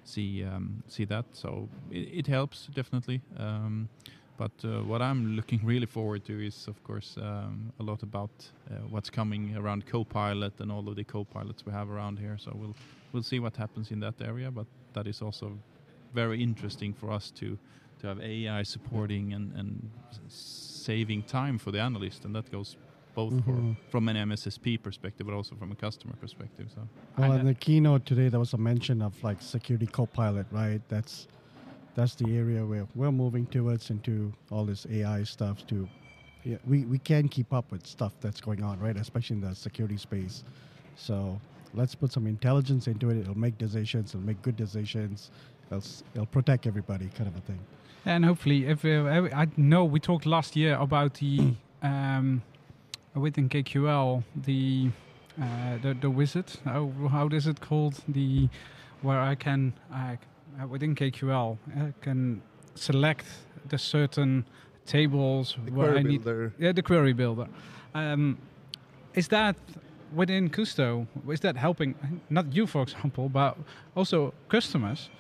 see 0.05 0.45
um, 0.45 0.83
see 0.89 1.05
that. 1.05 1.27
So 1.33 1.69
it, 1.91 2.09
it 2.21 2.27
helps 2.27 2.69
definitely. 2.75 3.21
Um, 3.37 3.91
but 4.43 4.65
uh, 4.69 4.83
what 4.83 5.01
I'm 5.01 5.37
looking 5.37 5.61
really 5.65 5.87
forward 5.87 6.25
to 6.25 6.47
is, 6.47 6.67
of 6.69 6.83
course, 6.83 7.17
um, 7.17 7.73
a 7.79 7.83
lot 7.83 8.03
about 8.03 8.31
uh, 8.71 8.75
what's 8.91 9.11
coming 9.11 9.57
around 9.57 9.87
Copilot 9.87 10.55
and 10.61 10.73
all 10.73 10.89
of 10.89 10.97
the 10.97 11.05
Copilots 11.05 11.65
we 11.65 11.73
have 11.73 11.89
around 11.91 12.19
here. 12.19 12.37
So 12.39 12.51
we'll 12.55 12.75
we'll 13.13 13.23
see 13.23 13.41
what 13.41 13.57
happens 13.57 13.91
in 13.91 14.01
that 14.01 14.15
area. 14.21 14.51
But 14.51 14.67
that 14.95 15.07
is 15.07 15.23
also 15.23 15.59
very 16.15 16.43
interesting 16.43 16.95
for 16.95 17.13
us 17.13 17.31
to 17.33 17.57
to 18.01 18.07
have 18.09 18.21
AI 18.21 18.65
supporting 18.65 19.35
and 19.35 19.53
and 19.59 19.91
saving 20.29 21.23
time 21.23 21.59
for 21.59 21.73
the 21.73 21.81
analyst, 21.81 22.25
and 22.25 22.35
that 22.35 22.51
goes 22.51 22.77
both 23.15 23.35
Mhm. 23.35 23.45
for 23.45 23.77
from 23.91 24.09
an 24.09 24.17
MSSP 24.17 24.77
perspective, 24.83 25.27
but 25.27 25.37
also 25.37 25.57
from 25.57 25.73
a 25.73 25.77
customer 25.77 26.17
perspective. 26.21 26.67
So 26.75 26.81
Well, 27.19 27.33
in 27.41 27.47
the 27.47 27.55
keynote 27.55 28.05
today, 28.07 28.29
there 28.31 28.41
was 28.41 28.55
a 28.55 28.59
mention 28.59 29.03
of 29.03 29.25
like 29.25 29.43
security 29.43 29.87
copilot, 29.87 30.47
right? 30.53 30.83
That's 30.89 31.29
that's 31.95 32.15
the 32.15 32.37
area 32.37 32.65
where 32.65 32.87
we're 32.95 33.13
moving 33.13 33.47
towards 33.47 33.91
into 33.91 34.33
all 34.51 34.65
this 34.65 34.87
AI 34.91 35.25
stuff. 35.25 35.67
To 35.69 35.89
yeah, 36.45 36.57
we 36.67 36.85
we 36.85 36.99
can 36.99 37.29
keep 37.29 37.53
up 37.53 37.71
with 37.71 37.87
stuff 37.87 38.13
that's 38.21 38.41
going 38.41 38.63
on, 38.63 38.79
right? 38.81 38.97
Especially 38.97 39.37
in 39.37 39.43
the 39.43 39.55
security 39.55 39.97
space. 39.97 40.45
So 40.97 41.41
let's 41.75 41.95
put 41.95 42.13
some 42.13 42.27
intelligence 42.27 42.87
into 42.87 43.11
it. 43.11 43.19
It'll 43.19 43.39
make 43.39 43.59
decisions. 43.59 44.15
It'll 44.15 44.27
make 44.27 44.41
good 44.43 44.57
decisions. 44.57 45.31
It'll, 45.71 45.85
it'll 46.15 46.27
protect 46.27 46.67
everybody, 46.67 47.09
kind 47.17 47.29
of 47.29 47.37
a 47.37 47.41
thing. 47.41 47.61
And 48.05 48.25
hopefully, 48.25 48.67
if 48.67 48.85
uh, 48.85 49.29
I 49.35 49.47
know 49.57 49.85
we 49.85 50.01
talked 50.01 50.27
last 50.27 50.57
year 50.57 50.75
about 50.75 51.15
the 51.15 51.55
um, 51.83 52.43
within 53.15 53.49
KQL 53.49 54.25
the 54.35 54.91
uh, 55.41 55.79
the 55.83 55.95
the 55.95 56.11
wizard. 56.11 56.47
How, 56.65 56.91
how 57.11 57.29
is 57.29 57.47
it 57.47 57.61
called? 57.61 58.03
The 58.09 58.49
where 59.03 59.21
I 59.21 59.35
can 59.35 59.73
I, 59.93 60.13
uh, 60.13 60.17
within 60.69 60.95
KQL 60.95 61.59
I 61.77 61.93
can 62.01 62.43
select 62.75 63.27
the 63.69 63.79
certain 63.79 64.45
tables 64.87 65.57
The 65.65 65.73
where 65.73 65.87
query 65.89 66.01
I 66.01 66.03
need 66.03 66.25
builder. 66.25 66.53
yeah 66.59 66.73
the 66.73 66.83
query 66.83 67.13
builder. 67.13 67.47
Um, 67.95 68.39
is 69.15 69.29
that 69.29 69.57
within 70.15 70.49
Kusto? 70.51 71.07
Is 71.31 71.41
that 71.41 71.57
helping 71.57 71.95
not 72.31 72.47
you, 72.55 72.67
for 72.67 72.83
example, 72.83 73.29
but 73.29 73.57
also 73.95 74.33
customers? 74.49 75.11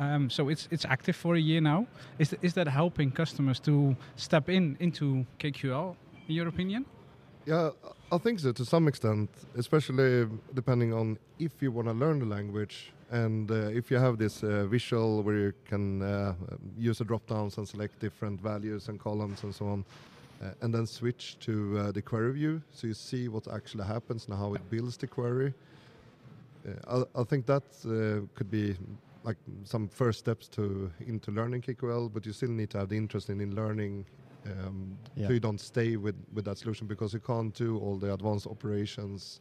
Um, 0.00 0.30
so 0.30 0.48
it's 0.48 0.68
it's 0.70 0.84
active 0.84 1.16
for 1.16 1.34
a 1.34 1.40
year 1.40 1.60
now. 1.60 1.86
Is 2.18 2.28
th- 2.30 2.42
is 2.42 2.52
that 2.54 2.68
helping 2.68 3.10
customers 3.12 3.60
to 3.60 3.96
step 4.16 4.48
in 4.48 4.76
into 4.80 5.24
KQL? 5.38 5.96
In 6.28 6.34
your 6.34 6.48
opinion? 6.48 6.84
Yeah, 7.46 7.70
I 8.12 8.18
think 8.18 8.40
so 8.40 8.52
to 8.52 8.64
some 8.64 8.88
extent, 8.88 9.28
especially 9.56 10.26
depending 10.54 10.92
on 10.92 11.18
if 11.38 11.52
you 11.62 11.72
want 11.72 11.88
to 11.88 11.94
learn 11.94 12.18
the 12.18 12.26
language 12.26 12.92
and 13.10 13.50
uh, 13.50 13.54
if 13.68 13.90
you 13.90 13.96
have 13.98 14.18
this 14.18 14.42
uh, 14.42 14.66
visual 14.66 15.22
where 15.22 15.36
you 15.36 15.52
can 15.64 16.02
uh, 16.02 16.34
use 16.76 16.98
the 16.98 17.04
drop 17.04 17.26
downs 17.26 17.56
and 17.58 17.66
select 17.66 17.98
different 18.00 18.40
values 18.40 18.88
and 18.88 19.00
columns 19.00 19.42
and 19.44 19.54
so 19.54 19.66
on, 19.66 19.84
uh, 20.42 20.50
and 20.60 20.74
then 20.74 20.86
switch 20.86 21.38
to 21.40 21.78
uh, 21.78 21.92
the 21.92 22.02
query 22.02 22.32
view 22.32 22.62
so 22.72 22.86
you 22.86 22.94
see 22.94 23.28
what 23.28 23.48
actually 23.48 23.84
happens 23.84 24.26
and 24.26 24.38
how 24.38 24.54
it 24.54 24.70
builds 24.70 24.96
the 24.96 25.06
query. 25.06 25.52
I, 26.86 27.02
I 27.14 27.24
think 27.24 27.46
that 27.46 27.62
uh, 27.86 28.26
could 28.34 28.50
be 28.50 28.76
like 29.24 29.36
some 29.64 29.88
first 29.88 30.18
steps 30.18 30.48
to 30.48 30.90
into 31.06 31.30
learning 31.30 31.62
KQL, 31.62 32.12
but 32.12 32.26
you 32.26 32.32
still 32.32 32.50
need 32.50 32.70
to 32.70 32.78
have 32.78 32.88
the 32.88 32.96
interest 32.96 33.30
in, 33.30 33.40
in 33.40 33.54
learning 33.54 34.04
um, 34.46 34.96
Yeah. 35.16 35.28
so 35.28 35.32
you 35.32 35.40
don't 35.40 35.60
stay 35.60 35.96
with, 35.96 36.14
with 36.32 36.44
that 36.44 36.58
solution 36.58 36.86
because 36.86 37.12
you 37.12 37.20
can't 37.20 37.54
do 37.54 37.78
all 37.78 37.96
the 37.96 38.12
advanced 38.12 38.46
operations 38.46 39.40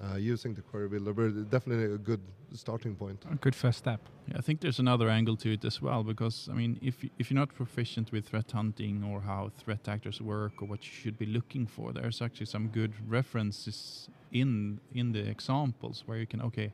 uh, 0.00 0.16
using 0.16 0.54
the 0.54 0.62
query 0.62 0.88
builder. 0.88 1.12
But 1.12 1.50
definitely 1.50 1.94
a 1.94 1.98
good 1.98 2.20
starting 2.54 2.94
point. 2.94 3.24
A 3.30 3.34
good 3.34 3.54
first 3.54 3.78
step. 3.78 4.00
Yeah, 4.28 4.38
I 4.38 4.42
think 4.42 4.60
there's 4.60 4.78
another 4.78 5.08
angle 5.08 5.36
to 5.36 5.52
it 5.52 5.64
as 5.64 5.82
well 5.82 6.02
because 6.04 6.48
I 6.50 6.54
mean, 6.54 6.78
if 6.82 7.04
if 7.18 7.30
you're 7.30 7.40
not 7.40 7.54
proficient 7.54 8.12
with 8.12 8.26
threat 8.28 8.50
hunting 8.52 9.04
or 9.04 9.20
how 9.20 9.50
threat 9.64 9.88
actors 9.88 10.20
work 10.20 10.62
or 10.62 10.68
what 10.68 10.84
you 10.84 10.92
should 10.92 11.18
be 11.18 11.26
looking 11.26 11.66
for, 11.66 11.92
there's 11.92 12.22
actually 12.22 12.46
some 12.46 12.68
good 12.68 12.92
references 13.08 14.08
in 14.32 14.80
in 14.94 15.12
the 15.12 15.28
examples 15.30 16.02
where 16.06 16.18
you 16.18 16.26
can 16.26 16.40
okay, 16.42 16.72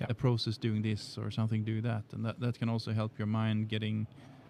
Yeah. 0.00 0.10
a 0.10 0.14
process 0.14 0.58
doing 0.58 0.82
this 0.82 1.18
or 1.18 1.30
something 1.30 1.64
do 1.64 1.80
that, 1.82 2.04
and 2.12 2.24
that 2.24 2.38
that 2.40 2.58
can 2.58 2.68
also 2.68 2.92
help 2.92 3.12
your 3.18 3.28
mind 3.28 3.68
getting 3.68 4.06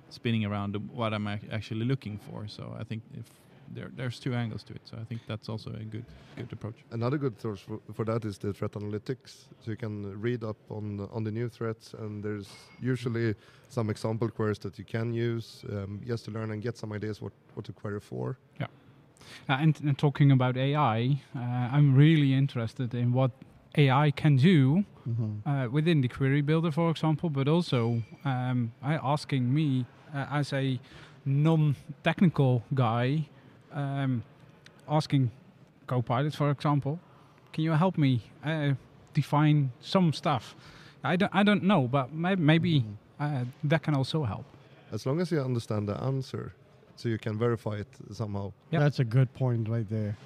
spinning 0.08 0.44
around 0.46 0.76
what 0.92 1.12
I'm 1.12 1.26
ac- 1.28 1.48
actually 1.52 1.84
looking 1.86 2.18
for. 2.18 2.48
So 2.48 2.62
I 2.80 2.84
think 2.84 3.02
if 3.14 3.26
there 3.74 3.90
there's 3.96 4.18
two 4.18 4.34
angles 4.34 4.62
to 4.64 4.74
it, 4.74 4.82
so 4.84 4.96
I 5.00 5.04
think 5.04 5.20
that's 5.26 5.48
also 5.48 5.70
a 5.70 5.84
good 5.84 6.04
good 6.36 6.52
approach. 6.52 6.84
Another 6.90 7.18
good 7.18 7.40
source 7.40 7.60
for, 7.60 7.80
for 7.94 8.04
that 8.04 8.24
is 8.24 8.38
the 8.38 8.52
threat 8.52 8.72
analytics. 8.72 9.46
So 9.64 9.70
you 9.70 9.76
can 9.76 10.20
read 10.20 10.44
up 10.44 10.56
on 10.70 11.08
on 11.12 11.24
the 11.24 11.30
new 11.30 11.48
threats, 11.48 11.94
and 11.94 12.22
there's 12.22 12.48
usually 12.80 13.34
some 13.68 13.90
example 13.90 14.28
queries 14.30 14.58
that 14.58 14.78
you 14.78 14.84
can 14.84 15.12
use 15.12 15.64
um, 15.70 16.00
just 16.06 16.24
to 16.26 16.30
learn 16.30 16.50
and 16.50 16.62
get 16.62 16.76
some 16.76 16.92
ideas 16.92 17.20
what, 17.20 17.32
what 17.54 17.64
to 17.66 17.72
query 17.72 18.00
for. 18.00 18.38
Uh, 19.48 19.58
and, 19.60 19.80
and 19.80 19.98
talking 19.98 20.30
about 20.30 20.56
AI, 20.56 21.20
uh, 21.34 21.38
I'm 21.38 21.94
really 21.96 22.32
interested 22.32 22.94
in 22.94 23.12
what 23.12 23.30
AI 23.76 24.10
can 24.10 24.36
do 24.36 24.84
Mm-hmm. 25.08 25.48
uh, 25.48 25.68
within 25.68 26.00
the 26.00 26.08
query 26.08 26.40
builder, 26.42 26.72
for 26.72 26.90
example, 26.90 27.30
but 27.30 27.46
also 27.46 28.02
um, 28.24 28.72
asking 28.82 29.54
me 29.54 29.86
uh, 30.12 30.26
as 30.32 30.52
a 30.52 30.80
non-technical 31.24 32.64
guy, 32.74 33.28
um, 33.72 34.22
asking 34.88 35.30
Copilot, 35.86 36.34
for 36.34 36.50
example, 36.50 36.98
can 37.52 37.64
you 37.64 37.72
help 37.72 37.96
me 37.96 38.20
uh, 38.44 38.72
define 39.14 39.70
some 39.80 40.12
stuff? 40.12 40.54
I 41.04 41.16
don't, 41.16 41.32
I 41.34 41.42
don't 41.42 41.62
know, 41.62 41.86
but 41.88 42.12
may- 42.12 42.34
maybe 42.34 42.84
uh, 43.20 43.44
that 43.64 43.82
can 43.82 43.94
also 43.94 44.24
help. 44.24 44.44
As 44.92 45.06
long 45.06 45.20
as 45.20 45.30
you 45.30 45.40
understand 45.40 45.88
the 45.88 45.96
answer, 46.02 46.52
so 46.96 47.08
you 47.08 47.18
can 47.18 47.38
verify 47.38 47.76
it 47.76 47.86
somehow. 48.12 48.52
Yep. 48.70 48.80
That's 48.80 48.98
a 49.00 49.04
good 49.04 49.32
point 49.34 49.68
right 49.68 49.88
there. 49.88 50.16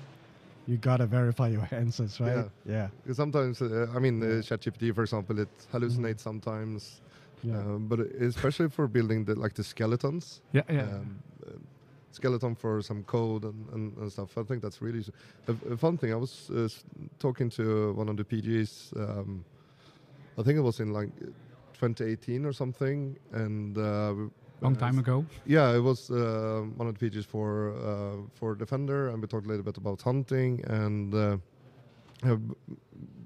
You 0.66 0.76
gotta 0.76 1.06
verify 1.06 1.48
your 1.48 1.66
answers, 1.72 2.20
right? 2.20 2.46
Yeah. 2.64 2.88
Because 3.02 3.16
sometimes, 3.16 3.60
uh, 3.60 3.86
I 3.94 3.98
mean, 3.98 4.22
uh, 4.22 4.26
Yeah. 4.26 4.40
ChatGPT, 4.42 4.94
for 4.94 5.02
example, 5.02 5.38
it 5.40 5.48
hallucinates 5.72 6.20
sometimes. 6.20 7.00
Yeah. 7.42 7.58
Um, 7.58 7.86
but 7.88 8.00
especially 8.00 8.68
for 8.68 8.86
building 8.86 9.24
the 9.24 9.34
like 9.34 9.54
the 9.54 9.64
skeletons, 9.64 10.42
Yeah, 10.52 10.62
yeah. 10.68 10.82
um, 10.82 11.18
skeleton 12.12 12.54
for 12.54 12.82
some 12.82 13.04
code 13.04 13.44
and, 13.44 13.68
and, 13.72 13.96
and 13.98 14.12
stuff. 14.12 14.36
I 14.36 14.42
think 14.42 14.62
that's 14.62 14.82
really 14.82 15.04
a 15.48 15.76
fun 15.76 15.96
thing. 15.98 16.12
I 16.12 16.16
was 16.16 16.50
uh, 16.50 16.68
talking 17.18 17.50
to 17.50 17.92
one 17.94 18.08
of 18.08 18.16
the 18.16 18.24
PGs. 18.24 18.96
Um, 18.96 19.44
I 20.38 20.42
think 20.42 20.58
it 20.58 20.62
was 20.62 20.80
in 20.80 20.92
like 20.92 21.10
2018 21.74 22.44
or 22.44 22.52
something, 22.52 23.16
and 23.32 23.76
uh, 23.78 24.14
Long 24.60 24.76
uh, 24.76 24.78
time 24.78 24.98
ago. 24.98 25.24
yeah, 25.46 25.74
it 25.74 25.80
was 25.80 26.10
uh, 26.10 26.62
one 26.76 26.86
of 26.88 26.98
the 26.98 27.10
PGs 27.10 27.24
for 27.24 27.72
uh, 27.74 28.28
for 28.34 28.54
Defender, 28.54 29.08
and 29.08 29.20
we 29.20 29.26
talked 29.26 29.46
a 29.46 29.48
little 29.48 29.64
bit 29.64 29.76
about 29.76 30.02
hunting. 30.02 30.62
And 30.66 31.14
uh, 31.14 31.36
uh, 32.24 32.36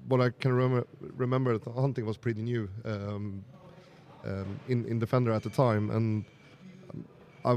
what 0.07 0.21
I 0.21 0.29
can 0.29 0.53
remember, 0.53 0.87
remember 1.17 1.59
hunting 1.75 2.05
was 2.05 2.17
pretty 2.17 2.41
new 2.41 2.69
um, 2.85 3.43
um, 4.23 4.59
in 4.69 4.85
in 4.85 4.99
Defender 4.99 5.31
at 5.31 5.43
the 5.43 5.49
time, 5.49 5.89
and 5.91 6.25
um, 6.93 7.05
I 7.43 7.51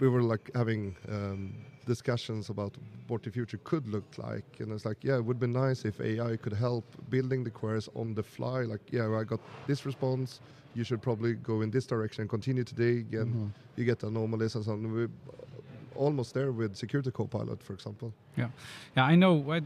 we 0.00 0.08
were 0.08 0.22
like 0.22 0.50
having 0.54 0.96
um, 1.08 1.54
discussions 1.86 2.48
about 2.50 2.76
what 3.08 3.22
the 3.22 3.30
future 3.30 3.58
could 3.64 3.86
look 3.88 4.16
like, 4.18 4.44
and 4.60 4.72
it's 4.72 4.84
like, 4.84 5.04
yeah, 5.04 5.16
it 5.16 5.24
would 5.24 5.38
be 5.38 5.46
nice 5.46 5.84
if 5.84 6.00
AI 6.00 6.36
could 6.36 6.52
help 6.54 6.84
building 7.08 7.44
the 7.44 7.50
queries 7.50 7.88
on 7.94 8.14
the 8.14 8.22
fly. 8.22 8.62
Like, 8.62 8.80
yeah, 8.90 9.08
I 9.14 9.24
got 9.24 9.40
this 9.66 9.84
response. 9.84 10.40
You 10.74 10.84
should 10.84 11.02
probably 11.02 11.34
go 11.34 11.60
in 11.62 11.70
this 11.70 11.86
direction 11.86 12.22
and 12.22 12.30
continue 12.30 12.64
to 12.64 12.74
dig, 12.74 13.14
and 13.14 13.34
Mhm. 13.34 13.52
you 13.76 13.84
get 13.84 14.02
anomalies 14.02 14.54
and 14.54 14.64
so 14.64 14.72
on. 14.72 14.92
We're 14.92 15.10
almost 15.96 16.34
there 16.34 16.52
with 16.52 16.76
Security 16.76 17.10
Copilot, 17.10 17.62
for 17.62 17.72
example. 17.72 18.12
Yeah, 18.36 18.48
yeah, 18.96 19.04
I 19.04 19.14
know 19.14 19.60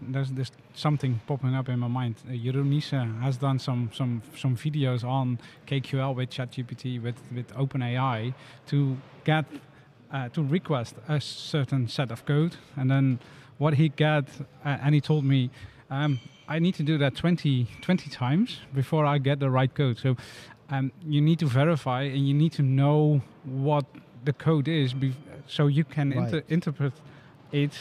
there's 0.00 0.30
this 0.30 0.50
something 0.74 1.20
popping 1.26 1.54
up 1.54 1.68
in 1.68 1.78
my 1.78 1.88
mind. 1.88 2.16
Uh, 2.28 3.22
has 3.22 3.36
done 3.36 3.58
some 3.58 3.90
some 3.92 4.22
some 4.36 4.56
videos 4.56 5.04
on 5.04 5.38
KQL 5.66 6.14
with 6.14 6.30
ChatGPT 6.30 7.02
with 7.02 7.16
with 7.34 7.52
OpenAI 7.54 8.34
to 8.66 8.96
get 9.24 9.44
uh, 10.12 10.28
to 10.30 10.42
request 10.42 10.94
a 11.08 11.20
certain 11.20 11.88
set 11.88 12.10
of 12.10 12.24
code, 12.24 12.56
and 12.76 12.90
then 12.90 13.18
what 13.58 13.74
he 13.74 13.88
get, 13.88 14.24
uh, 14.64 14.78
and 14.82 14.94
he 14.94 15.00
told 15.00 15.24
me. 15.24 15.50
Um, 15.90 16.18
I 16.48 16.60
need 16.60 16.76
to 16.76 16.84
do 16.84 16.96
that 16.98 17.16
20, 17.16 17.66
20 17.80 18.10
times 18.10 18.60
before 18.72 19.04
I 19.04 19.18
get 19.18 19.40
the 19.40 19.50
right 19.50 19.72
code. 19.72 19.98
So 19.98 20.16
um, 20.70 20.92
you 21.04 21.20
need 21.20 21.38
to 21.40 21.46
verify 21.46 22.02
and 22.02 22.26
you 22.26 22.34
need 22.34 22.52
to 22.52 22.62
know 22.62 23.20
what 23.44 23.84
the 24.26 24.32
code 24.32 24.68
is 24.68 24.92
bef- 24.94 25.14
so 25.46 25.68
you 25.68 25.84
can 25.84 26.12
inter- 26.12 26.42
interpret 26.48 26.92
it 27.52 27.72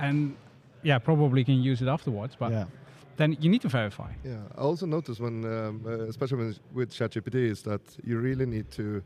and 0.00 0.36
yeah 0.82 0.98
probably 0.98 1.44
can 1.44 1.62
use 1.70 1.82
it 1.84 1.88
afterwards 1.88 2.36
but 2.38 2.50
yeah. 2.52 2.66
then 3.16 3.36
you 3.40 3.48
need 3.50 3.62
to 3.62 3.68
verify 3.68 4.10
Yeah, 4.24 4.58
I 4.58 4.60
also 4.60 4.86
noticed 4.86 5.20
when, 5.20 5.44
um, 5.44 5.82
uh, 5.86 6.08
especially 6.08 6.38
when, 6.38 6.54
with 6.74 6.90
ChatGPT, 6.98 7.34
is 7.34 7.62
that 7.62 7.80
you 8.08 8.18
really 8.20 8.46
need 8.46 8.70
to 8.72 9.02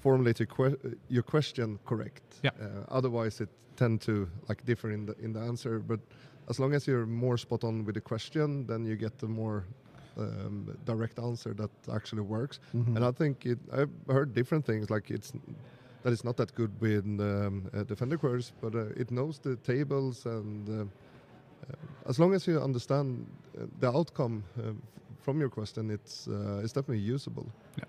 formulate 0.00 0.38
your, 0.40 0.48
que- 0.56 0.96
your 1.08 1.22
question 1.22 1.78
correct. 1.86 2.22
Yeah. 2.42 2.50
Uh, 2.60 2.98
otherwise, 2.98 3.40
it 3.44 3.48
tend 3.76 4.00
to 4.00 4.28
like 4.48 4.64
differ 4.64 4.90
in 4.90 5.06
the 5.06 5.14
in 5.24 5.32
the 5.32 5.40
answer. 5.40 5.78
But 5.78 6.00
as 6.48 6.58
long 6.58 6.74
as 6.74 6.86
you're 6.88 7.06
more 7.06 7.38
spot 7.38 7.64
on 7.64 7.84
with 7.86 7.94
the 7.94 8.00
question, 8.00 8.66
then 8.66 8.84
you 8.84 8.96
get 8.96 9.18
the 9.18 9.28
more 9.28 9.64
um, 10.18 10.76
direct 10.84 11.18
answer 11.18 11.54
that 11.54 11.70
actually 11.88 12.22
works. 12.22 12.58
Mhm. 12.72 12.96
And 12.96 13.04
I 13.04 13.12
think 13.12 13.46
it, 13.46 13.58
I've 13.72 13.94
heard 14.08 14.34
different 14.34 14.64
things 14.66 14.90
like 14.90 15.14
it's 15.14 15.32
that 16.04 16.12
it's 16.12 16.24
not 16.24 16.36
that 16.36 16.54
good 16.54 16.70
with 16.80 17.04
um, 17.20 17.68
uh, 17.74 17.82
defender 17.82 18.18
queries, 18.18 18.52
but 18.60 18.74
uh, 18.74 18.84
it 18.96 19.10
knows 19.10 19.38
the 19.38 19.56
tables 19.56 20.26
and 20.26 20.68
uh, 20.68 20.82
uh, 20.82 21.74
as 22.06 22.18
long 22.18 22.34
as 22.34 22.46
you 22.46 22.60
understand 22.60 23.26
uh, 23.58 23.64
the 23.80 23.88
outcome 23.88 24.44
uh, 24.58 24.72
from 25.20 25.40
your 25.40 25.48
question, 25.48 25.90
it's 25.90 26.28
uh, 26.28 26.60
it's 26.62 26.74
definitely 26.74 26.98
usable. 27.14 27.46
Yeah, 27.78 27.84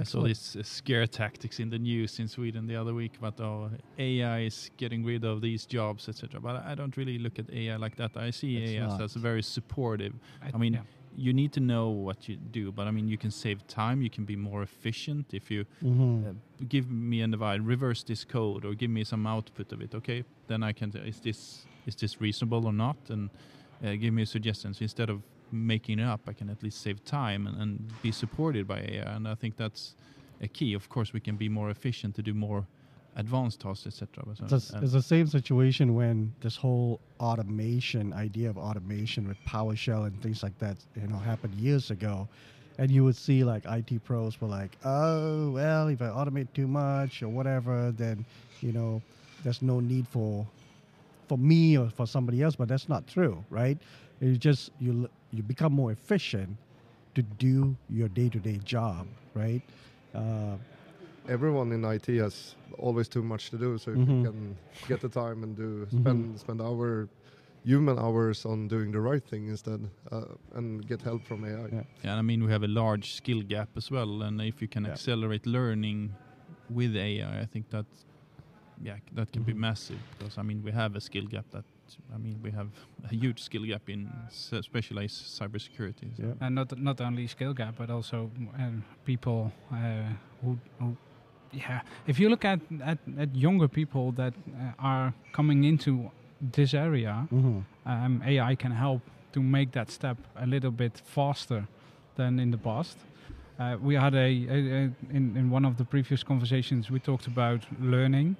I 0.00 0.02
saw 0.02 0.22
these 0.22 0.56
uh, 0.56 0.64
scare 0.64 1.06
tactics 1.06 1.60
in 1.60 1.70
the 1.70 1.78
news 1.78 2.18
in 2.18 2.26
Sweden 2.26 2.66
the 2.66 2.74
other 2.74 2.92
week 2.92 3.12
about 3.18 3.40
oh, 3.40 3.70
AI 3.98 4.40
is 4.40 4.70
getting 4.76 5.04
rid 5.04 5.24
of 5.24 5.40
these 5.40 5.64
jobs, 5.66 6.08
etc. 6.08 6.40
But 6.40 6.64
I 6.66 6.74
don't 6.74 6.96
really 6.96 7.18
look 7.18 7.38
at 7.38 7.48
AI 7.50 7.76
like 7.76 7.94
that. 7.96 8.16
I 8.16 8.32
see 8.32 8.56
It's 8.56 8.72
AI 8.72 8.84
as, 8.86 8.92
not. 8.98 9.02
as 9.02 9.12
very 9.14 9.42
supportive. 9.42 10.14
I 10.42 10.58
mean, 10.58 10.72
yeah. 10.72 10.80
You 11.16 11.32
need 11.32 11.52
to 11.52 11.60
know 11.60 11.88
what 11.88 12.28
you 12.28 12.36
do, 12.36 12.70
but 12.72 12.86
I 12.86 12.90
mean, 12.90 13.08
you 13.08 13.16
can 13.18 13.30
save 13.30 13.66
time. 13.66 14.02
You 14.02 14.10
can 14.10 14.24
be 14.24 14.36
more 14.36 14.62
efficient 14.62 15.32
if 15.32 15.50
you 15.50 15.64
Mhm. 15.82 16.26
uh, 16.26 16.32
give 16.68 16.90
me 16.90 17.22
a 17.22 17.26
divide, 17.28 17.62
reverse 17.66 18.04
this 18.04 18.24
code, 18.24 18.64
or 18.64 18.74
give 18.74 18.90
me 18.90 19.04
some 19.04 19.26
output 19.26 19.72
of 19.72 19.80
it. 19.80 19.94
Okay, 19.94 20.24
then 20.46 20.62
I 20.62 20.72
can. 20.72 20.90
Is 20.96 21.20
this 21.20 21.66
is 21.86 21.94
this 21.96 22.20
reasonable 22.20 22.66
or 22.66 22.72
not? 22.72 22.96
And 23.10 23.30
uh, 23.84 23.94
give 23.96 24.12
me 24.12 24.24
suggestions 24.24 24.80
instead 24.80 25.08
of 25.10 25.22
making 25.52 25.98
it 26.00 26.04
up. 26.04 26.20
I 26.28 26.32
can 26.32 26.50
at 26.50 26.62
least 26.62 26.80
save 26.82 27.04
time 27.04 27.46
and, 27.46 27.56
and 27.62 27.92
be 28.02 28.10
supported 28.12 28.66
by 28.66 28.80
AI. 28.80 29.14
And 29.16 29.26
I 29.28 29.34
think 29.36 29.56
that's 29.56 29.94
a 30.40 30.48
key. 30.48 30.74
Of 30.74 30.88
course, 30.88 31.12
we 31.12 31.20
can 31.20 31.36
be 31.36 31.48
more 31.48 31.70
efficient 31.70 32.14
to 32.16 32.22
do 32.22 32.34
more 32.34 32.66
advanced 33.16 33.60
tasks, 33.60 33.86
etc. 33.86 34.24
Uh, 34.26 34.30
It's, 34.30 34.68
the- 34.68 34.78
it's 34.84 34.92
the 34.92 35.02
same 35.02 35.26
situation 35.26 35.94
when 35.94 36.32
this 36.40 36.56
whole 36.56 37.00
automation 37.20 38.12
idea 38.12 38.48
of 38.50 38.58
automation 38.58 39.26
with 39.26 39.38
PowerShell 39.46 40.06
and 40.06 40.20
things 40.22 40.42
like 40.42 40.58
that, 40.58 40.76
you 41.00 41.06
know, 41.08 41.16
happened 41.18 41.54
years 41.54 41.90
ago. 41.90 42.28
And 42.78 42.90
you 42.90 43.04
would 43.04 43.16
see 43.16 43.42
like 43.42 43.64
IT 43.66 44.04
pros 44.04 44.38
were 44.40 44.48
like, 44.48 44.76
oh, 44.84 45.50
well, 45.50 45.88
if 45.88 46.02
I 46.02 46.08
automate 46.08 46.48
too 46.54 46.66
much 46.68 47.22
or 47.22 47.28
whatever, 47.28 47.90
then, 47.96 48.24
you 48.60 48.72
know, 48.72 49.00
there's 49.42 49.62
no 49.62 49.80
need 49.80 50.06
for 50.08 50.46
for 51.28 51.38
me 51.38 51.76
or 51.78 51.88
for 51.90 52.06
somebody 52.06 52.42
else. 52.42 52.54
But 52.54 52.68
that's 52.68 52.88
not 52.88 53.06
true, 53.06 53.42
right? 53.50 53.78
You 54.20 54.36
just 54.36 54.70
you 54.78 55.08
you 55.32 55.42
become 55.42 55.72
more 55.72 55.90
efficient 55.92 56.56
to 57.14 57.22
do 57.22 57.74
your 57.88 58.08
day-to-day 58.08 58.58
job, 58.64 59.06
right? 59.34 59.62
Uh, 60.14 60.56
Everyone 61.28 61.72
in 61.72 61.84
IT 61.84 62.06
has 62.18 62.54
always 62.78 63.08
too 63.08 63.22
much 63.22 63.50
to 63.50 63.58
do, 63.58 63.78
so 63.78 63.90
if 63.92 63.98
Mhm. 63.98 64.08
you 64.18 64.24
can 64.30 64.56
get 64.88 65.00
the 65.00 65.08
time 65.08 65.42
and 65.42 65.56
do 65.56 65.86
spend 65.90 66.38
spend 66.38 66.60
our 66.60 67.08
human 67.64 67.98
hours 67.98 68.46
on 68.46 68.68
doing 68.68 68.92
the 68.92 69.00
right 69.00 69.24
thing 69.30 69.48
instead, 69.48 69.80
uh, 70.12 70.24
and 70.54 70.86
get 70.86 71.02
help 71.02 71.22
from 71.24 71.44
AI. 71.44 71.66
Yeah. 71.72 71.82
Yeah, 72.04 72.10
and 72.12 72.18
I 72.18 72.22
mean 72.22 72.44
we 72.44 72.52
have 72.52 72.62
a 72.62 72.68
large 72.68 73.04
skill 73.14 73.42
gap 73.42 73.68
as 73.76 73.90
well, 73.90 74.22
and 74.22 74.40
if 74.40 74.62
you 74.62 74.68
can 74.68 74.84
Yeah. 74.84 74.92
accelerate 74.92 75.46
learning 75.46 76.12
with 76.70 76.94
AI, 76.96 77.40
I 77.42 77.46
think 77.46 77.70
that 77.70 77.86
yeah 78.82 78.98
that 79.14 79.32
can 79.32 79.42
be 79.42 79.52
Mhm. 79.52 79.58
massive 79.60 79.98
because 80.18 80.38
I 80.40 80.42
mean 80.42 80.62
we 80.62 80.70
have 80.72 80.94
a 80.96 81.00
skill 81.00 81.26
gap 81.26 81.46
that 81.50 81.64
I 82.14 82.18
mean 82.18 82.40
we 82.42 82.50
have 82.52 82.68
a 83.04 83.14
huge 83.14 83.40
skill 83.42 83.64
gap 83.64 83.88
in 83.88 84.08
s- 84.26 84.52
specialized 84.62 85.18
cybersecurity. 85.40 86.14
so- 86.16 86.22
yeah. 86.22 86.34
and 86.46 86.54
not 86.54 86.78
not 86.78 87.00
only 87.00 87.26
skill 87.26 87.54
gap 87.54 87.74
but 87.78 87.90
also 87.90 88.30
um, 88.58 88.84
people 89.04 89.50
uh, 89.72 90.12
who, 90.42 90.58
who 90.78 90.96
yeah 91.56 91.80
if 92.06 92.18
you 92.20 92.28
look 92.28 92.44
at 92.44 92.60
at, 92.84 92.98
at 93.18 93.28
younger 93.34 93.68
people 93.68 94.12
that 94.12 94.34
uh, 94.34 94.72
are 94.78 95.12
coming 95.32 95.64
into 95.64 96.10
this 96.52 96.74
area 96.74 97.26
Mhm. 97.32 97.62
um, 97.86 98.22
AI 98.26 98.54
can 98.56 98.72
help 98.72 99.00
to 99.32 99.40
make 99.40 99.70
that 99.72 99.90
step 99.90 100.16
a 100.36 100.46
little 100.46 100.70
bit 100.70 101.02
faster 101.04 101.66
than 102.16 102.38
in 102.40 102.50
the 102.50 102.58
past. 102.58 102.96
Uh, 103.58 103.76
we 103.88 103.94
had 103.94 104.14
a, 104.14 104.18
a, 104.18 104.58
a 104.58 104.90
in, 105.16 105.36
in 105.36 105.50
one 105.50 105.64
of 105.68 105.76
the 105.76 105.84
previous 105.84 106.22
conversations 106.24 106.90
we 106.90 106.98
talked 107.00 107.26
about 107.26 107.60
learning. 107.80 108.36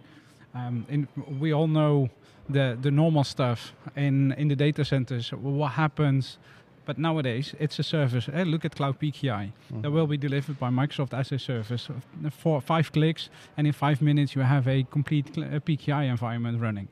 Um, 0.55 0.85
in, 0.89 1.09
we 1.41 1.53
all 1.55 1.69
know 1.69 2.09
the 2.49 2.77
the 2.83 2.91
normal 2.91 3.25
stuff 3.25 3.73
in 3.97 4.33
in 4.39 4.49
the 4.49 4.57
data 4.57 4.85
centers. 4.85 5.31
What 5.33 5.73
happens? 5.73 6.39
But 6.87 6.99
nowadays 6.99 7.55
it's 7.59 7.79
a 7.79 7.83
service. 7.83 8.29
Eh, 8.33 8.45
look 8.45 8.65
at 8.65 8.77
Cloud 8.77 8.99
PKI. 9.01 9.53
That 9.83 9.89
Mhm. 9.89 9.93
will 9.93 10.07
be 10.07 10.17
delivered 10.17 10.59
by 10.59 10.71
Microsoft 10.71 11.13
as 11.13 11.33
a 11.33 11.39
service. 11.39 11.91
For 12.31 12.61
five 12.61 12.91
clicks, 12.93 13.29
and 13.57 13.67
in 13.67 13.73
five 13.73 14.01
minutes 14.01 14.35
you 14.37 14.43
have 14.43 14.67
a 14.69 14.85
complete 14.85 15.37
uh, 15.37 15.61
PKI 15.61 16.05
environment 16.05 16.61
running. 16.61 16.89